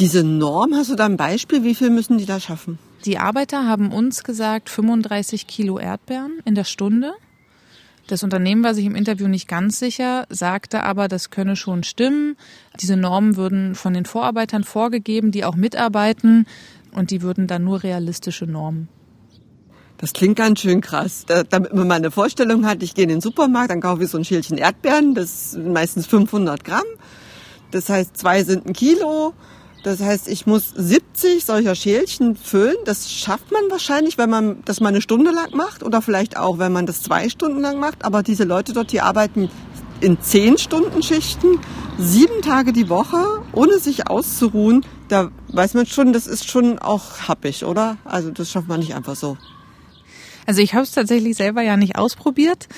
Diese 0.00 0.24
Norm, 0.24 0.74
hast 0.74 0.90
du 0.90 0.96
da 0.96 1.04
ein 1.04 1.16
Beispiel? 1.16 1.62
Wie 1.62 1.74
viel 1.74 1.90
müssen 1.90 2.18
die 2.18 2.26
da 2.26 2.40
schaffen? 2.40 2.78
Die 3.04 3.18
Arbeiter 3.18 3.66
haben 3.66 3.92
uns 3.92 4.24
gesagt 4.24 4.70
35 4.70 5.46
Kilo 5.46 5.78
Erdbeeren 5.78 6.40
in 6.44 6.54
der 6.54 6.64
Stunde. 6.64 7.12
Das 8.06 8.22
Unternehmen 8.22 8.64
war 8.64 8.74
sich 8.74 8.86
im 8.86 8.96
Interview 8.96 9.28
nicht 9.28 9.46
ganz 9.46 9.78
sicher, 9.78 10.26
sagte 10.30 10.82
aber, 10.82 11.06
das 11.06 11.30
könne 11.30 11.54
schon 11.54 11.84
stimmen. 11.84 12.36
Diese 12.80 12.96
Normen 12.96 13.36
würden 13.36 13.74
von 13.74 13.94
den 13.94 14.04
Vorarbeitern 14.04 14.64
vorgegeben, 14.64 15.30
die 15.30 15.44
auch 15.44 15.54
mitarbeiten, 15.54 16.46
und 16.92 17.12
die 17.12 17.22
würden 17.22 17.46
dann 17.46 17.62
nur 17.62 17.84
realistische 17.84 18.46
Normen 18.46 18.88
das 20.00 20.14
klingt 20.14 20.36
ganz 20.36 20.60
schön 20.60 20.80
krass. 20.80 21.24
Da, 21.26 21.44
damit 21.44 21.74
man 21.74 21.86
mal 21.86 21.94
eine 21.96 22.10
Vorstellung 22.10 22.66
hat, 22.66 22.82
ich 22.82 22.94
gehe 22.94 23.02
in 23.02 23.10
den 23.10 23.20
Supermarkt, 23.20 23.70
dann 23.70 23.80
kaufe 23.80 24.04
ich 24.04 24.10
so 24.10 24.16
ein 24.16 24.24
Schälchen 24.24 24.56
Erdbeeren, 24.56 25.14
das 25.14 25.52
sind 25.52 25.72
meistens 25.72 26.06
500 26.06 26.64
Gramm. 26.64 26.84
Das 27.70 27.88
heißt, 27.88 28.16
zwei 28.16 28.42
sind 28.42 28.66
ein 28.66 28.72
Kilo. 28.72 29.34
Das 29.84 30.00
heißt, 30.00 30.28
ich 30.28 30.46
muss 30.46 30.72
70 30.74 31.44
solcher 31.44 31.74
Schälchen 31.74 32.36
füllen. 32.36 32.76
Das 32.84 33.10
schafft 33.10 33.50
man 33.52 33.62
wahrscheinlich, 33.70 34.18
wenn 34.18 34.28
man 34.28 34.62
das 34.64 34.80
mal 34.80 34.88
eine 34.88 35.00
Stunde 35.00 35.30
lang 35.30 35.54
macht 35.54 35.82
oder 35.82 36.02
vielleicht 36.02 36.36
auch, 36.36 36.58
wenn 36.58 36.72
man 36.72 36.86
das 36.86 37.02
zwei 37.02 37.28
Stunden 37.28 37.60
lang 37.60 37.78
macht. 37.78 38.04
Aber 38.04 38.22
diese 38.22 38.44
Leute 38.44 38.72
dort, 38.72 38.92
die 38.92 39.00
arbeiten 39.00 39.50
in 40.00 40.20
zehn 40.20 40.58
Stunden 40.58 41.02
Schichten, 41.02 41.58
sieben 41.98 42.42
Tage 42.42 42.72
die 42.72 42.88
Woche, 42.88 43.42
ohne 43.52 43.78
sich 43.78 44.08
auszuruhen. 44.08 44.84
Da 45.08 45.30
weiß 45.48 45.74
man 45.74 45.86
schon, 45.86 46.12
das 46.12 46.26
ist 46.26 46.50
schon 46.50 46.78
auch 46.78 47.28
happig, 47.28 47.64
oder? 47.64 47.98
Also 48.04 48.30
das 48.30 48.50
schafft 48.50 48.68
man 48.68 48.80
nicht 48.80 48.94
einfach 48.94 49.16
so. 49.16 49.36
Also 50.46 50.60
ich 50.60 50.74
habe 50.74 50.84
es 50.84 50.92
tatsächlich 50.92 51.36
selber 51.36 51.62
ja 51.62 51.76
nicht 51.76 51.96
ausprobiert. 51.96 52.68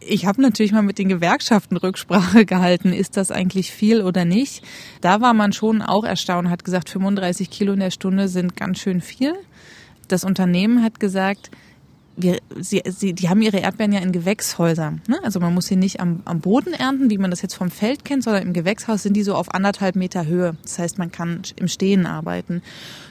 Ich 0.00 0.26
habe 0.26 0.42
natürlich 0.42 0.72
mal 0.72 0.82
mit 0.82 0.98
den 0.98 1.08
Gewerkschaften 1.08 1.76
Rücksprache 1.76 2.44
gehalten, 2.46 2.92
ist 2.92 3.16
das 3.16 3.30
eigentlich 3.30 3.70
viel 3.70 4.02
oder 4.02 4.24
nicht. 4.24 4.64
Da 5.00 5.20
war 5.20 5.34
man 5.34 5.52
schon 5.52 5.82
auch 5.82 6.04
erstaunt, 6.04 6.50
hat 6.50 6.64
gesagt, 6.64 6.88
35 6.88 7.50
Kilo 7.50 7.72
in 7.72 7.80
der 7.80 7.90
Stunde 7.90 8.28
sind 8.28 8.56
ganz 8.56 8.78
schön 8.78 9.00
viel. 9.00 9.34
Das 10.08 10.24
Unternehmen 10.24 10.82
hat 10.82 10.98
gesagt, 11.00 11.50
wir, 12.16 12.38
sie, 12.60 12.82
sie, 12.84 13.14
die 13.14 13.28
haben 13.28 13.40
ihre 13.40 13.58
Erdbeeren 13.58 13.92
ja 13.92 14.00
in 14.00 14.12
Gewächshäusern. 14.12 15.00
Ne? 15.08 15.18
Also 15.22 15.40
man 15.40 15.54
muss 15.54 15.66
sie 15.66 15.76
nicht 15.76 16.00
am, 16.00 16.20
am 16.24 16.40
Boden 16.40 16.74
ernten, 16.74 17.10
wie 17.10 17.18
man 17.18 17.30
das 17.30 17.40
jetzt 17.40 17.54
vom 17.54 17.70
Feld 17.70 18.04
kennt, 18.04 18.24
sondern 18.24 18.42
im 18.42 18.52
Gewächshaus 18.52 19.02
sind 19.02 19.14
die 19.14 19.22
so 19.22 19.34
auf 19.34 19.54
anderthalb 19.54 19.96
Meter 19.96 20.26
Höhe. 20.26 20.56
Das 20.62 20.78
heißt, 20.78 20.98
man 20.98 21.10
kann 21.10 21.42
im 21.56 21.68
Stehen 21.68 22.04
arbeiten. 22.04 22.62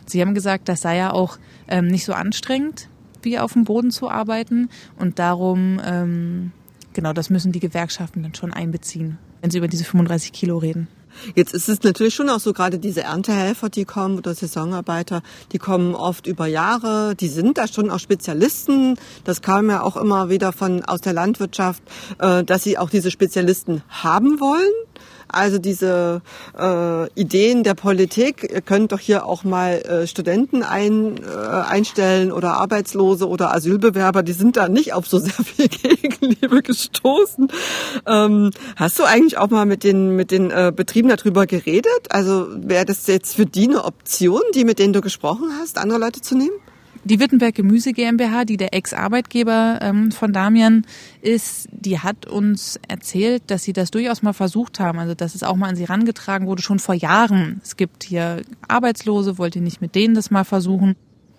Sie 0.05 0.22
haben 0.22 0.36
gesagt, 0.36 0.70
das 0.70 0.81
sei 0.81 0.98
ja 0.98 1.12
auch 1.13 1.38
ähm, 1.67 1.88
nicht 1.88 2.05
so 2.05 2.13
anstrengend 2.13 2.89
wie 3.24 3.40
auf 3.40 3.54
dem 3.54 3.63
Boden 3.63 3.92
zu 3.92 4.10
arbeiten. 4.10 4.70
Und 4.98 5.20
darum, 5.20 5.80
ähm, 5.84 6.51
genau, 6.94 7.13
das 7.13 7.30
müssen 7.30 7.51
die 7.51 7.60
Gewerkschaften 7.60 8.24
dann 8.24 8.36
schon 8.36 8.54
einbeziehen, 8.54 9.18
wenn 9.42 9.51
sie 9.51 9.58
über 9.58 9.68
diese 9.68 9.84
35 9.84 10.32
Kilo 10.32 10.58
reden. 10.58 10.88
Jetzt 11.36 11.54
ist 11.54 11.70
es 11.70 11.84
natürlich 11.84 12.16
schon 12.16 12.30
auch 12.30 12.40
so, 12.40 12.54
gerade 12.54 12.80
diese 12.80 13.01
Erntehelfer, 13.01 13.70
die 13.70 13.86
kommen, 13.86 14.18
oder 14.18 14.34
Saisonarbeiter, 14.34 15.22
die 15.51 15.58
kommen 15.58 15.96
oft 15.96 16.27
über 16.27 16.48
Jahre, 16.48 17.16
die 17.16 17.27
sind 17.27 17.57
da 17.57 17.68
schon 17.68 17.90
auch 17.90 18.00
Spezialisten. 18.00 18.98
Das 19.24 19.42
kam 19.42 19.70
ja 19.70 19.84
auch 19.84 19.98
immer 19.98 20.29
wieder 20.29 20.51
von 20.53 20.84
aus 20.84 21.01
der 21.01 21.14
Landwirtschaft, 21.14 21.84
äh, 22.20 22.44
dass 22.44 22.64
sie 22.64 22.77
auch 22.77 22.90
diese 22.90 23.12
Spezialisten 23.12 23.84
haben 23.90 24.40
wollen. 24.40 24.72
Also 25.31 25.57
diese 25.59 26.22
äh, 26.57 27.09
Ideen 27.13 27.63
der 27.63 27.74
Politik, 27.74 28.50
ihr 28.51 28.61
könnt 28.61 28.91
doch 28.91 29.00
hier 29.00 29.25
auch 29.25 29.44
mal 29.44 29.74
äh, 29.81 30.07
Studenten 30.07 30.63
ein, 30.63 31.17
äh, 31.17 31.29
einstellen 31.67 32.31
oder 32.31 32.53
Arbeitslose 32.57 33.27
oder 33.27 33.53
Asylbewerber, 33.53 34.24
die 34.24 34.33
sind 34.33 34.57
da 34.57 34.67
nicht 34.67 34.94
auf 34.94 35.07
so 35.07 35.20
sehr 35.20 35.46
viel 35.46 35.67
Gegenliebe 35.70 36.61
gestoßen. 36.61 37.48
Ähm, 38.05 38.51
hast 38.75 39.00
du 39.00 39.03
eigentlich 39.03 39.37
auch 39.37 39.50
mal 39.50 39.65
mit 39.65 39.83
den, 39.83 40.15
mit 40.15 40.31
den 40.31 40.51
äh, 40.51 40.72
Betrieben 40.75 41.09
darüber 41.09 41.46
geredet? 41.46 42.07
Also 42.09 42.48
wäre 42.51 42.85
das 42.85 43.07
jetzt 43.07 43.35
für 43.35 43.46
die 43.46 43.67
eine 43.67 43.85
Option, 43.85 44.41
die 44.53 44.65
mit 44.65 44.79
denen 44.79 44.94
du 44.94 45.01
gesprochen 45.01 45.51
hast, 45.59 45.77
andere 45.77 46.00
Leute 46.00 46.22
zu 46.22 46.35
nehmen? 46.35 46.55
Die 47.03 47.20
Wittenberg 47.20 47.55
Gemüse 47.55 47.94
GmbH, 47.94 48.46
die 48.46 48.57
der 48.57 48.75
Ex-Arbeitgeber 48.75 49.79
ähm, 49.81 50.11
von 50.11 50.33
Damian 50.33 50.85
ist, 51.22 51.68
die 51.72 51.98
hat 51.98 52.27
uns 52.27 52.79
erzählt, 52.87 53.42
dass 53.48 53.64
sie 53.64 53.74
das 53.74 53.90
durchaus 53.90 54.22
mal 54.22 54.33
versucht 54.33 54.79
haben. 54.79 55.00
Also 55.00 55.16
dass 55.16 55.33
es 55.33 55.42
auch 55.42 55.55
mal 55.55 55.70
an 55.70 55.75
sie 55.75 55.85
rangetragen 55.85 56.46
wurde, 56.46 56.61
schon 56.61 56.77
vor 56.77 56.94
Jahren. 56.94 57.59
Es 57.64 57.75
gibt 57.75 58.03
hier 58.03 58.44
Arbeitslose, 58.68 59.40
wollt 59.40 59.55
ihr 59.55 59.64
nicht 59.64 59.81
mit 59.81 59.96
denen 59.96 60.14
das 60.14 60.29
mal 60.29 60.44
versuchen? 60.44 60.96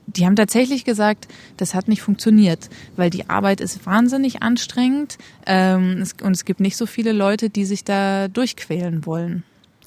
Die 0.08 0.26
haben 0.26 0.34
tatsächlich 0.34 0.84
gesagt, 0.84 1.28
das 1.56 1.74
hat 1.74 1.86
nicht 1.86 2.02
funktioniert, 2.02 2.68
weil 2.96 3.08
die 3.08 3.30
Arbeit 3.30 3.60
ist 3.60 3.86
wahnsinnig 3.86 4.42
anstrengend 4.42 5.16
ähm, 5.46 6.02
und 6.22 6.32
es 6.32 6.44
gibt 6.44 6.58
nicht 6.58 6.76
so 6.76 6.86
viele 6.86 7.12
Leute, 7.12 7.50
die 7.50 7.64
sich 7.64 7.84
da 7.84 8.26
durchquälen 8.26 9.06
wollen. 9.06 9.44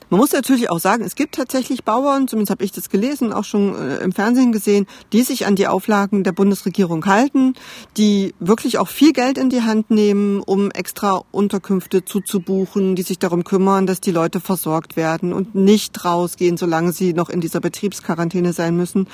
Man 0.09 0.19
muss 0.19 0.33
natürlich 0.33 0.69
auch 0.69 0.79
sagen, 0.79 1.03
es 1.03 1.15
gibt 1.15 1.35
tatsächlich 1.35 1.83
Bauern, 1.83 2.27
zumindest 2.27 2.51
habe 2.51 2.63
ich 2.63 2.71
das 2.71 2.89
gelesen, 2.89 3.33
auch 3.33 3.43
schon 3.43 3.75
äh, 3.75 3.97
im 3.97 4.11
Fernsehen 4.11 4.51
gesehen, 4.51 4.85
die 5.13 5.23
sich 5.23 5.47
an 5.47 5.55
die 5.55 5.67
Auflagen 5.67 6.23
der 6.23 6.31
Bundesregierung 6.31 7.05
halten, 7.05 7.55
die 7.97 8.35
wirklich 8.39 8.77
auch 8.77 8.87
viel 8.87 9.13
Geld 9.13 9.37
in 9.37 9.49
die 9.49 9.63
Hand 9.63 9.89
nehmen, 9.89 10.41
um 10.41 10.69
extra 10.71 11.23
Unterkünfte 11.31 12.05
zuzubuchen, 12.05 12.95
die 12.95 13.01
sich 13.01 13.17
darum 13.17 13.43
kümmern, 13.43 13.87
dass 13.87 13.99
die 13.99 14.11
Leute 14.11 14.39
versorgt 14.39 14.95
werden 14.95 15.33
und 15.33 15.55
nicht 15.55 16.05
rausgehen, 16.05 16.57
solange 16.57 16.91
sie 16.91 17.13
noch 17.13 17.29
in 17.29 17.41
dieser 17.41 17.59
Betriebsquarantäne 17.59 18.53
sein 18.53 18.77
müssen. 18.77 19.07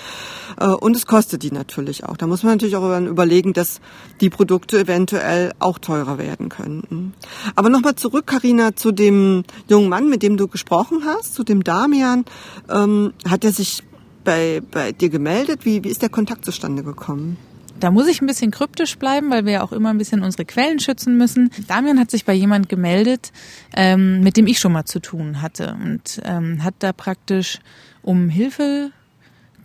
Äh, 0.60 0.68
und 0.68 0.96
es 0.96 1.06
kostet 1.06 1.44
die 1.44 1.52
natürlich 1.52 2.04
auch. 2.04 2.18
Da 2.18 2.28
muss 2.28 2.44
man 2.44 2.54
natürlich 2.54 2.76
auch 2.76 3.00
überlegen, 3.00 3.54
dass 3.54 3.80
die 4.20 4.30
Produkte 4.30 4.80
eventuell 4.80 5.54
auch 5.60 5.80
teurer 5.80 6.18
werden 6.18 6.50
könnten. 6.50 7.14
Aber 7.56 7.70
nochmal 7.70 7.96
zurück, 7.96 8.28
Karina, 8.28 8.76
zu 8.76 8.92
dem 8.92 9.44
jungen 9.70 9.88
Mann, 9.88 10.10
mit 10.10 10.22
dem 10.22 10.36
du 10.36 10.50
gesprochen 10.50 10.81
gesprochen 10.82 11.06
hast, 11.06 11.36
zu 11.36 11.44
dem 11.44 11.64
Damian, 11.64 12.26
ähm, 12.70 13.14
hat 13.28 13.44
er 13.44 13.52
sich 13.52 13.84
bei, 14.24 14.62
bei 14.72 14.92
dir 14.92 15.10
gemeldet? 15.10 15.66
Wie, 15.66 15.84
wie 15.84 15.90
ist 15.90 16.02
der 16.02 16.10
Kontakt 16.10 16.46
zustande 16.46 16.84
gekommen? 16.84 17.38
Da 17.80 17.90
muss 17.90 18.08
ich 18.08 18.22
ein 18.22 18.28
bisschen 18.28 18.52
kryptisch 18.52 18.98
bleiben, 18.98 19.32
weil 19.32 19.46
wir 19.46 19.54
ja 19.54 19.64
auch 19.64 19.72
immer 19.72 19.90
ein 19.90 19.98
bisschen 19.98 20.22
unsere 20.22 20.46
Quellen 20.46 20.80
schützen 20.80 21.18
müssen. 21.18 21.50
Damian 21.68 22.00
hat 22.00 22.12
sich 22.12 22.26
bei 22.26 22.34
jemand 22.34 22.70
gemeldet, 22.70 23.32
ähm, 23.76 24.22
mit 24.22 24.38
dem 24.38 24.46
ich 24.46 24.60
schon 24.60 24.72
mal 24.72 24.86
zu 24.86 25.00
tun 25.00 25.42
hatte 25.42 25.76
und 25.84 26.22
ähm, 26.24 26.64
hat 26.64 26.76
da 26.80 26.94
praktisch 26.94 27.60
um 28.04 28.30
Hilfe 28.30 28.92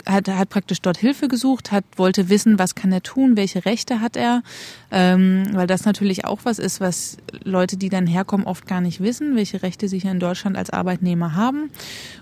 hat, 0.06 0.28
hat 0.28 0.48
praktisch 0.48 0.80
dort 0.80 0.98
Hilfe 0.98 1.28
gesucht, 1.28 1.72
hat 1.72 1.84
wollte 1.96 2.28
wissen, 2.28 2.58
was 2.58 2.74
kann 2.74 2.92
er 2.92 3.02
tun, 3.02 3.36
welche 3.36 3.64
Rechte 3.64 4.00
hat 4.00 4.16
er, 4.16 4.42
ähm, 4.90 5.48
weil 5.52 5.66
das 5.66 5.84
natürlich 5.84 6.24
auch 6.24 6.40
was 6.44 6.58
ist, 6.58 6.80
was 6.80 7.16
Leute, 7.42 7.76
die 7.76 7.88
dann 7.88 8.06
herkommen, 8.06 8.46
oft 8.46 8.66
gar 8.66 8.80
nicht 8.80 9.00
wissen, 9.00 9.36
welche 9.36 9.62
Rechte 9.62 9.88
sie 9.88 9.98
hier 9.98 10.12
in 10.12 10.20
Deutschland 10.20 10.56
als 10.56 10.70
Arbeitnehmer 10.70 11.34
haben. 11.34 11.70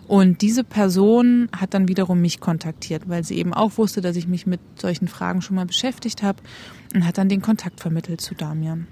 Und 0.09 0.43
diese 0.43 0.65
Person 0.65 1.49
hat 1.57 1.75
dann 1.75 1.89
wiederum 1.89 2.21
mich 2.21 2.41
kontaktiert, 2.41 3.03
weil 3.07 3.25
sie 3.25 3.37
eben 3.37 3.53
auch 3.55 3.77
wusste, 3.79 4.01
dass 4.01 4.17
ich 4.17 4.27
mich 4.27 4.47
mit 4.47 4.61
solchen 4.81 5.09
Fragen 5.09 5.43
schon 5.43 5.57
mal 5.57 5.67
beschäftigt 5.67 6.23
habe 6.23 6.43
und 6.95 7.07
hat 7.07 7.19
dann 7.19 7.29
den 7.29 7.43
Kontakt 7.43 7.81
vermittelt 7.81 8.21
zu 8.21 8.35
Damian. 8.35 8.87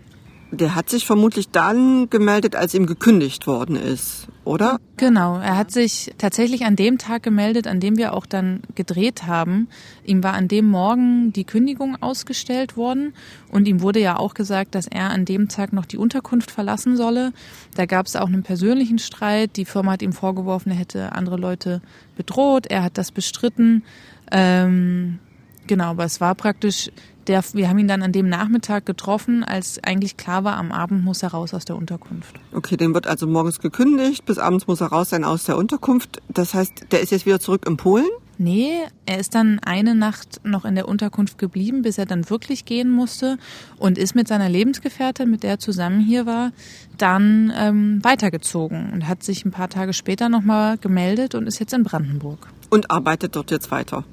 Der 0.54 0.74
hat 0.74 0.90
sich 0.90 1.06
vermutlich 1.06 1.48
dann 1.48 2.10
gemeldet, 2.10 2.56
als 2.56 2.74
ihm 2.74 2.84
gekündigt 2.84 3.46
worden 3.46 3.74
ist, 3.74 4.28
oder? 4.44 4.78
Genau, 4.98 5.38
er 5.38 5.56
hat 5.56 5.70
sich 5.70 6.12
tatsächlich 6.18 6.66
an 6.66 6.76
dem 6.76 6.98
Tag 6.98 7.22
gemeldet, 7.22 7.66
an 7.66 7.80
dem 7.80 7.96
wir 7.96 8.12
auch 8.12 8.26
dann 8.26 8.60
gedreht 8.74 9.26
haben. 9.26 9.68
Ihm 10.04 10.22
war 10.22 10.34
an 10.34 10.48
dem 10.48 10.68
Morgen 10.68 11.32
die 11.32 11.44
Kündigung 11.44 11.96
ausgestellt 12.02 12.76
worden 12.76 13.14
und 13.50 13.66
ihm 13.66 13.80
wurde 13.80 14.00
ja 14.00 14.18
auch 14.18 14.34
gesagt, 14.34 14.74
dass 14.74 14.86
er 14.86 15.08
an 15.08 15.24
dem 15.24 15.48
Tag 15.48 15.72
noch 15.72 15.86
die 15.86 15.96
Unterkunft 15.96 16.50
verlassen 16.50 16.98
solle. 16.98 17.32
Da 17.74 17.86
gab 17.86 18.04
es 18.04 18.14
auch 18.14 18.26
einen 18.26 18.42
persönlichen 18.42 18.98
Streit. 18.98 19.56
Die 19.56 19.64
Firma 19.64 19.92
hat 19.92 20.02
ihm 20.02 20.12
vorgeworfen, 20.12 20.70
er 20.70 20.78
hätte 20.78 21.12
andere 21.12 21.38
Leute 21.38 21.80
bedroht. 22.14 22.66
Er 22.66 22.82
hat 22.82 22.98
das 22.98 23.10
bestritten. 23.10 23.84
Ähm, 24.30 25.18
genau, 25.66 25.86
aber 25.92 26.04
es 26.04 26.20
war 26.20 26.34
praktisch 26.34 26.90
der, 27.26 27.42
wir 27.52 27.68
haben 27.68 27.78
ihn 27.78 27.88
dann 27.88 28.02
an 28.02 28.12
dem 28.12 28.28
Nachmittag 28.28 28.86
getroffen, 28.86 29.44
als 29.44 29.82
eigentlich 29.82 30.16
klar 30.16 30.44
war, 30.44 30.56
am 30.56 30.72
Abend 30.72 31.04
muss 31.04 31.22
er 31.22 31.30
raus 31.30 31.54
aus 31.54 31.64
der 31.64 31.76
Unterkunft. 31.76 32.34
Okay, 32.52 32.76
dem 32.76 32.94
wird 32.94 33.06
also 33.06 33.26
morgens 33.26 33.60
gekündigt, 33.60 34.24
bis 34.24 34.38
abends 34.38 34.66
muss 34.66 34.80
er 34.80 34.88
raus 34.88 35.10
sein 35.10 35.24
aus 35.24 35.44
der 35.44 35.56
Unterkunft. 35.56 36.20
Das 36.28 36.54
heißt, 36.54 36.86
der 36.90 37.00
ist 37.00 37.10
jetzt 37.10 37.26
wieder 37.26 37.40
zurück 37.40 37.66
in 37.66 37.76
Polen? 37.76 38.08
Nee, 38.38 38.72
er 39.06 39.18
ist 39.18 39.34
dann 39.34 39.60
eine 39.60 39.94
Nacht 39.94 40.40
noch 40.42 40.64
in 40.64 40.74
der 40.74 40.88
Unterkunft 40.88 41.38
geblieben, 41.38 41.82
bis 41.82 41.98
er 41.98 42.06
dann 42.06 42.28
wirklich 42.28 42.64
gehen 42.64 42.90
musste 42.90 43.38
und 43.78 43.98
ist 43.98 44.14
mit 44.14 44.26
seiner 44.26 44.48
Lebensgefährtin, 44.48 45.30
mit 45.30 45.42
der 45.42 45.50
er 45.50 45.58
zusammen 45.58 46.00
hier 46.00 46.26
war, 46.26 46.50
dann 46.98 47.52
ähm, 47.56 48.00
weitergezogen 48.02 48.90
und 48.92 49.06
hat 49.06 49.22
sich 49.22 49.44
ein 49.44 49.52
paar 49.52 49.68
Tage 49.68 49.92
später 49.92 50.28
nochmal 50.28 50.78
gemeldet 50.78 51.34
und 51.34 51.46
ist 51.46 51.60
jetzt 51.60 51.72
in 51.72 51.84
Brandenburg. 51.84 52.48
Und 52.70 52.90
arbeitet 52.90 53.36
dort 53.36 53.50
jetzt 53.50 53.70
weiter. 53.70 54.04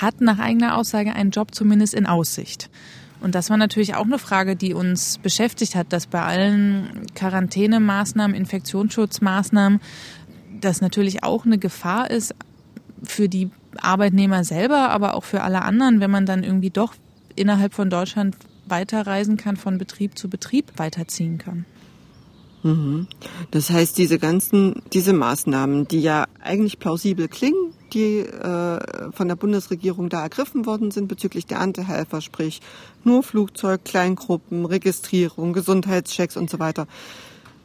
Hat 0.00 0.20
nach 0.20 0.38
eigener 0.38 0.76
Aussage 0.76 1.14
einen 1.14 1.30
Job 1.30 1.54
zumindest 1.54 1.94
in 1.94 2.06
Aussicht. 2.06 2.70
Und 3.20 3.34
das 3.34 3.48
war 3.48 3.56
natürlich 3.56 3.94
auch 3.94 4.04
eine 4.04 4.18
Frage, 4.18 4.54
die 4.54 4.74
uns 4.74 5.18
beschäftigt 5.18 5.74
hat, 5.76 5.92
dass 5.92 6.06
bei 6.06 6.22
allen 6.22 7.06
Quarantänemaßnahmen, 7.14 8.36
Infektionsschutzmaßnahmen, 8.36 9.80
das 10.60 10.80
natürlich 10.80 11.22
auch 11.24 11.46
eine 11.46 11.58
Gefahr 11.58 12.10
ist 12.10 12.34
für 13.02 13.28
die 13.28 13.50
Arbeitnehmer 13.80 14.44
selber, 14.44 14.90
aber 14.90 15.14
auch 15.14 15.24
für 15.24 15.42
alle 15.42 15.62
anderen, 15.62 16.00
wenn 16.00 16.10
man 16.10 16.26
dann 16.26 16.42
irgendwie 16.42 16.70
doch 16.70 16.94
innerhalb 17.36 17.74
von 17.74 17.90
Deutschland 17.90 18.36
weiterreisen 18.66 19.36
kann, 19.36 19.56
von 19.56 19.78
Betrieb 19.78 20.18
zu 20.18 20.28
Betrieb 20.28 20.72
weiterziehen 20.76 21.38
kann. 21.38 21.64
Mhm. 22.62 23.08
Das 23.50 23.70
heißt, 23.70 23.98
diese 23.98 24.18
ganzen, 24.18 24.82
diese 24.92 25.12
Maßnahmen, 25.12 25.86
die 25.86 26.00
ja 26.00 26.26
eigentlich 26.42 26.78
plausibel 26.78 27.28
klingen, 27.28 27.73
die 27.94 28.18
äh, 28.18 29.12
von 29.12 29.28
der 29.28 29.36
Bundesregierung 29.36 30.08
da 30.08 30.22
ergriffen 30.22 30.66
worden 30.66 30.90
sind 30.90 31.08
bezüglich 31.08 31.46
der 31.46 31.58
Erntehelfer, 31.58 32.20
sprich 32.20 32.60
nur 33.04 33.22
Flugzeug, 33.22 33.84
Kleingruppen, 33.84 34.66
Registrierung, 34.66 35.52
Gesundheitschecks 35.52 36.36
und 36.36 36.50
so 36.50 36.58
weiter. 36.58 36.86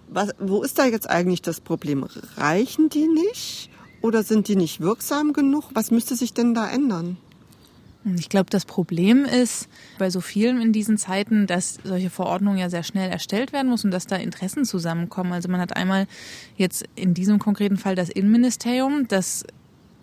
Was, 0.10 0.30
wo 0.40 0.64
ist 0.64 0.80
da 0.80 0.86
jetzt 0.86 1.10
eigentlich 1.10 1.42
das 1.42 1.62
Problem? 1.62 2.06
Reichen 2.38 2.90
die 2.90 3.08
nicht? 3.08 3.70
Oder 4.02 4.24
sind 4.24 4.48
die 4.48 4.56
nicht 4.56 4.80
wirksam 4.80 5.34
genug? 5.34 5.66
Was 5.74 5.92
müsste 5.92 6.16
sich 6.16 6.34
denn 6.34 6.54
da 6.54 6.70
ändern? 6.70 7.18
Ich 8.18 8.30
glaube, 8.30 8.50
das 8.50 8.64
Problem 8.64 9.26
ist 9.26 9.68
bei 9.98 10.10
so 10.10 10.22
vielen 10.22 10.62
in 10.62 10.72
diesen 10.72 10.98
Zeiten, 10.98 11.48
dass 11.48 11.80
solche 11.84 12.10
Verordnungen 12.10 12.58
ja 12.58 12.70
sehr 12.70 12.84
schnell 12.84 13.12
erstellt 13.12 13.52
werden 13.52 13.70
muss 13.70 13.84
und 13.84 13.92
dass 13.92 14.08
da 14.08 14.16
Interessen 14.16 14.64
zusammenkommen. 14.64 15.34
Also 15.34 15.50
man 15.50 15.60
hat 15.60 15.76
einmal 15.76 16.08
jetzt 16.56 16.86
in 16.96 17.14
diesem 17.14 17.40
konkreten 17.40 17.78
Fall 17.78 17.96
das 17.96 18.10
Innenministerium, 18.10 19.08
das 19.10 19.44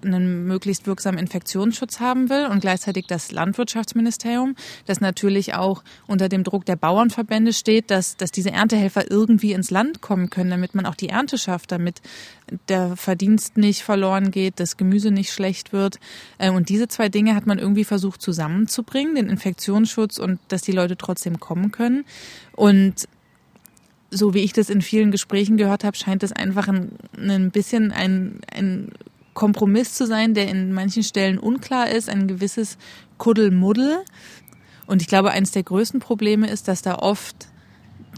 einen 0.04 0.46
möglichst 0.46 0.87
wirksamen 0.87 1.18
Infektionsschutz 1.18 2.00
haben 2.00 2.28
will 2.28 2.46
und 2.46 2.61
gleichzeitig 2.61 3.06
das 3.06 3.32
Landwirtschaftsministerium, 3.32 4.54
das 4.87 5.00
natürlich 5.00 5.54
auch 5.54 5.82
unter 6.06 6.28
dem 6.28 6.44
Druck 6.44 6.64
der 6.64 6.76
Bauernverbände 6.76 7.52
steht, 7.52 7.90
dass, 7.90 8.16
dass 8.16 8.30
diese 8.30 8.50
Erntehelfer 8.50 9.11
irgendwie 9.11 9.52
ins 9.52 9.70
Land 9.70 10.00
kommen 10.00 10.30
können, 10.30 10.50
damit 10.50 10.74
man 10.74 10.87
auch 10.87 10.94
die 10.94 11.09
Ernte 11.09 11.38
schafft, 11.38 11.72
damit 11.72 12.00
der 12.68 12.96
Verdienst 12.96 13.56
nicht 13.56 13.82
verloren 13.82 14.30
geht, 14.30 14.61
das 14.61 14.76
Gemüse 14.76 15.11
nicht 15.11 15.32
schlecht 15.32 15.72
wird. 15.72 15.98
Ähm, 16.38 16.54
und 16.54 16.68
diese 16.68 16.88
zwei 16.88 17.09
Dinge 17.09 17.35
hat 17.35 17.46
man 17.46 17.59
irgendwie 17.59 17.85
versucht 17.85 18.22
zusammenzubringen, 18.22 19.14
den 19.16 19.28
Infektionsschutz 19.28 20.18
und 20.18 20.38
dass 20.48 20.62
die 20.62 20.72
Leute 20.72 20.96
trotzdem 20.96 21.40
kommen 21.40 21.72
können. 21.72 22.04
Und 22.52 23.09
so 24.11 24.35
wie 24.35 24.40
ich 24.40 24.52
das 24.52 24.70
in 24.70 24.82
vielen 24.82 25.11
Gesprächen 25.11 25.56
gehört 25.56 25.85
habe, 25.85 25.96
scheint 25.96 26.22
es 26.22 26.32
einfach 26.32 26.68
ein, 26.68 26.92
ein 27.16 27.50
bisschen 27.50 27.92
ein, 27.92 28.40
ein 28.52 28.92
Kompromiss 29.37 29.94
zu 29.94 30.07
sein, 30.07 30.35
der 30.35 30.49
in 30.49 30.72
manchen 30.72 31.05
Stellen 31.05 31.38
unklar 31.38 31.90
ist, 31.90 32.09
ein 32.09 32.27
gewisses 32.27 32.79
Kuddelmuddel. 33.18 33.99
Und 34.87 35.03
ich 35.03 35.09
glaube, 35.09 35.31
eines 35.31 35.53
der 35.53 35.62
größten 35.62 36.01
Probleme 36.01 36.49
ist, 36.49 36.66
dass 36.68 36.83
da 36.83 36.96
oft 36.96 37.49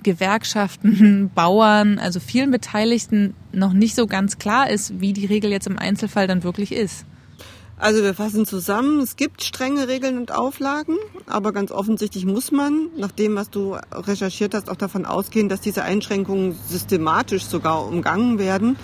Gewerkschaften, 0.05 1.31
Bauern, 1.35 1.99
also 1.99 2.21
vielen 2.21 2.53
Beteiligten 2.53 3.35
noch 3.53 3.73
nicht 3.73 3.97
so 3.97 4.07
ganz 4.07 4.39
klar 4.39 4.71
ist, 4.71 5.01
wie 5.01 5.13
die 5.13 5.27
Regel 5.27 5.51
jetzt 5.51 5.67
im 5.67 5.79
Einzelfall 5.79 6.29
dann 6.29 6.45
wirklich 6.45 6.73
ist. 6.73 7.05
Also 7.81 8.03
wir 8.03 8.13
fassen 8.13 8.45
zusammen, 8.45 8.99
es 8.99 9.15
gibt 9.15 9.45
strenge 9.45 9.87
Regeln 9.87 10.19
und 10.19 10.33
Auflagen, 10.33 10.97
aber 11.27 11.53
ganz 11.53 11.71
offensichtlich 11.71 12.27
muss 12.27 12.51
man, 12.51 12.89
nach 12.97 13.13
dem, 13.13 13.37
was 13.37 13.51
du 13.51 13.77
recherchiert 13.93 14.53
hast, 14.55 14.69
auch 14.69 14.77
davon 14.77 15.07
ausgehen, 15.07 15.49
dass 15.49 15.61
diese 15.61 15.85
Einschränkungen 15.85 16.57
systematisch 16.69 17.45
sogar 17.45 17.87
umgangen 17.87 18.41
werden. 18.41 18.77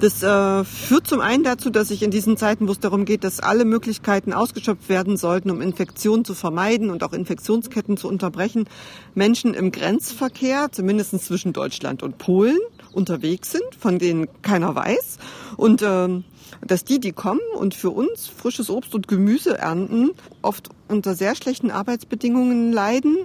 Das 0.00 0.24
äh, 0.24 0.64
führt 0.64 1.06
zum 1.06 1.20
einen 1.20 1.44
dazu, 1.44 1.70
dass 1.70 1.88
sich 1.88 2.02
in 2.02 2.10
diesen 2.10 2.36
Zeiten, 2.36 2.66
wo 2.66 2.72
es 2.72 2.80
darum 2.80 3.04
geht, 3.04 3.22
dass 3.22 3.38
alle 3.38 3.64
Möglichkeiten 3.64 4.32
ausgeschöpft 4.32 4.88
werden 4.88 5.16
sollten, 5.16 5.52
um 5.52 5.60
Infektionen 5.60 6.24
zu 6.24 6.34
vermeiden 6.34 6.90
und 6.90 7.04
auch 7.04 7.12
Infektionsketten 7.12 7.96
zu 7.96 8.08
unterbrechen, 8.08 8.64
Menschen 9.14 9.54
im 9.54 9.70
Grenzverkehr, 9.70 10.72
zumindest 10.72 11.24
zwischen 11.24 11.52
Deutschland 11.52 12.02
und 12.02 12.18
Polen, 12.18 12.58
unterwegs 12.92 13.52
sind, 13.52 13.62
von 13.78 14.00
denen 14.00 14.26
keiner 14.42 14.74
weiß. 14.74 15.18
Und 15.56 15.82
ähm, 15.82 16.24
dass 16.66 16.84
die, 16.84 17.00
die 17.00 17.12
kommen 17.12 17.40
und 17.56 17.74
für 17.74 17.90
uns 17.90 18.26
frisches 18.26 18.70
Obst 18.70 18.94
und 18.94 19.08
Gemüse 19.08 19.58
ernten, 19.58 20.10
oft 20.42 20.70
unter 20.88 21.14
sehr 21.14 21.34
schlechten 21.34 21.70
Arbeitsbedingungen 21.70 22.72
leiden. 22.72 23.18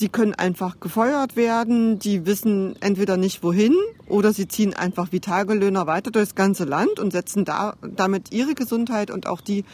Die 0.00 0.08
können 0.08 0.34
einfach 0.34 0.78
gefeuert 0.78 1.34
werden, 1.34 1.98
die 1.98 2.24
wissen 2.24 2.76
entweder 2.80 3.16
nicht 3.16 3.42
wohin 3.42 3.74
oder 4.06 4.32
sie 4.32 4.46
ziehen 4.46 4.72
einfach 4.72 5.10
wie 5.10 5.18
Tagelöhner 5.18 5.88
weiter 5.88 6.12
durchs 6.12 6.36
ganze 6.36 6.64
Land 6.64 7.00
und 7.00 7.10
setzen 7.10 7.44
da, 7.44 7.74
damit 7.82 8.32
ihre 8.32 8.54
Gesundheit 8.54 9.10
und 9.10 9.26
auch 9.26 9.40
die 9.40 9.64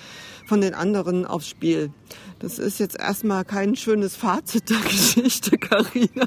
von 0.47 0.63
den 0.63 0.73
anderen 0.73 1.27
aufs 1.27 1.49
Spiel. 1.49 1.91
Das 2.39 2.59
ist 2.59 2.81
jetzt 2.81 2.99
erstmal 2.99 3.45
kein 3.45 3.77
schönes 3.77 4.17
Fazit 4.17 4.71
der 4.71 4.79
Geschichte, 4.89 5.59
Karina, 5.59 6.27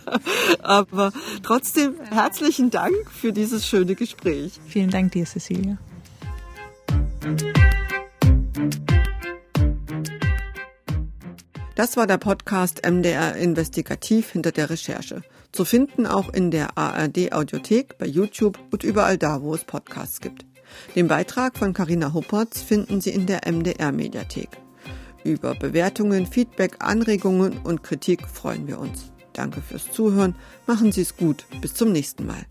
aber 0.62 1.12
trotzdem 1.42 1.96
herzlichen 2.12 2.70
Dank 2.70 2.96
für 3.12 3.34
dieses 3.34 3.68
schöne 3.68 3.96
Gespräch. 3.96 4.60
Vielen 4.68 4.92
Dank 4.92 5.12
dir, 5.14 5.26
Cecilia. 5.26 5.78
Das 11.76 11.96
war 11.96 12.08
der 12.08 12.18
Podcast 12.18 12.82
MDR 12.84 13.36
Investigativ 13.36 14.32
hinter 14.32 14.52
der 14.52 14.72
Recherche. 14.72 15.22
Zu 15.52 15.64
finden 15.64 16.08
auch 16.08 16.34
in 16.34 16.50
der 16.50 16.76
ARD 16.76 17.34
Audiothek, 17.34 18.00
bei 18.00 18.08
YouTube 18.08 18.58
und 18.72 18.84
überall 18.84 19.20
da, 19.20 19.44
wo 19.44 19.54
es 19.54 19.64
Podcasts 19.64 20.20
gibt. 20.20 20.44
Den 20.96 21.08
Beitrag 21.08 21.56
von 21.56 21.74
Carina 21.74 22.14
Huppertz 22.14 22.62
finden 22.62 23.00
Sie 23.00 23.12
in 23.12 23.28
der 23.28 23.42
MDR 23.46 23.92
Mediathek. 23.92 24.50
Über 25.24 25.54
Bewertungen, 25.54 26.26
Feedback, 26.26 26.78
Anregungen 26.80 27.60
und 27.60 27.84
Kritik 27.84 28.28
freuen 28.28 28.68
wir 28.68 28.80
uns. 28.80 29.12
Danke 29.34 29.62
fürs 29.62 29.92
Zuhören. 29.92 30.36
Machen 30.66 30.92
Sie 30.92 31.02
es 31.02 31.16
gut. 31.16 31.46
Bis 31.62 31.76
zum 31.76 31.92
nächsten 31.92 32.26
Mal. 32.26 32.46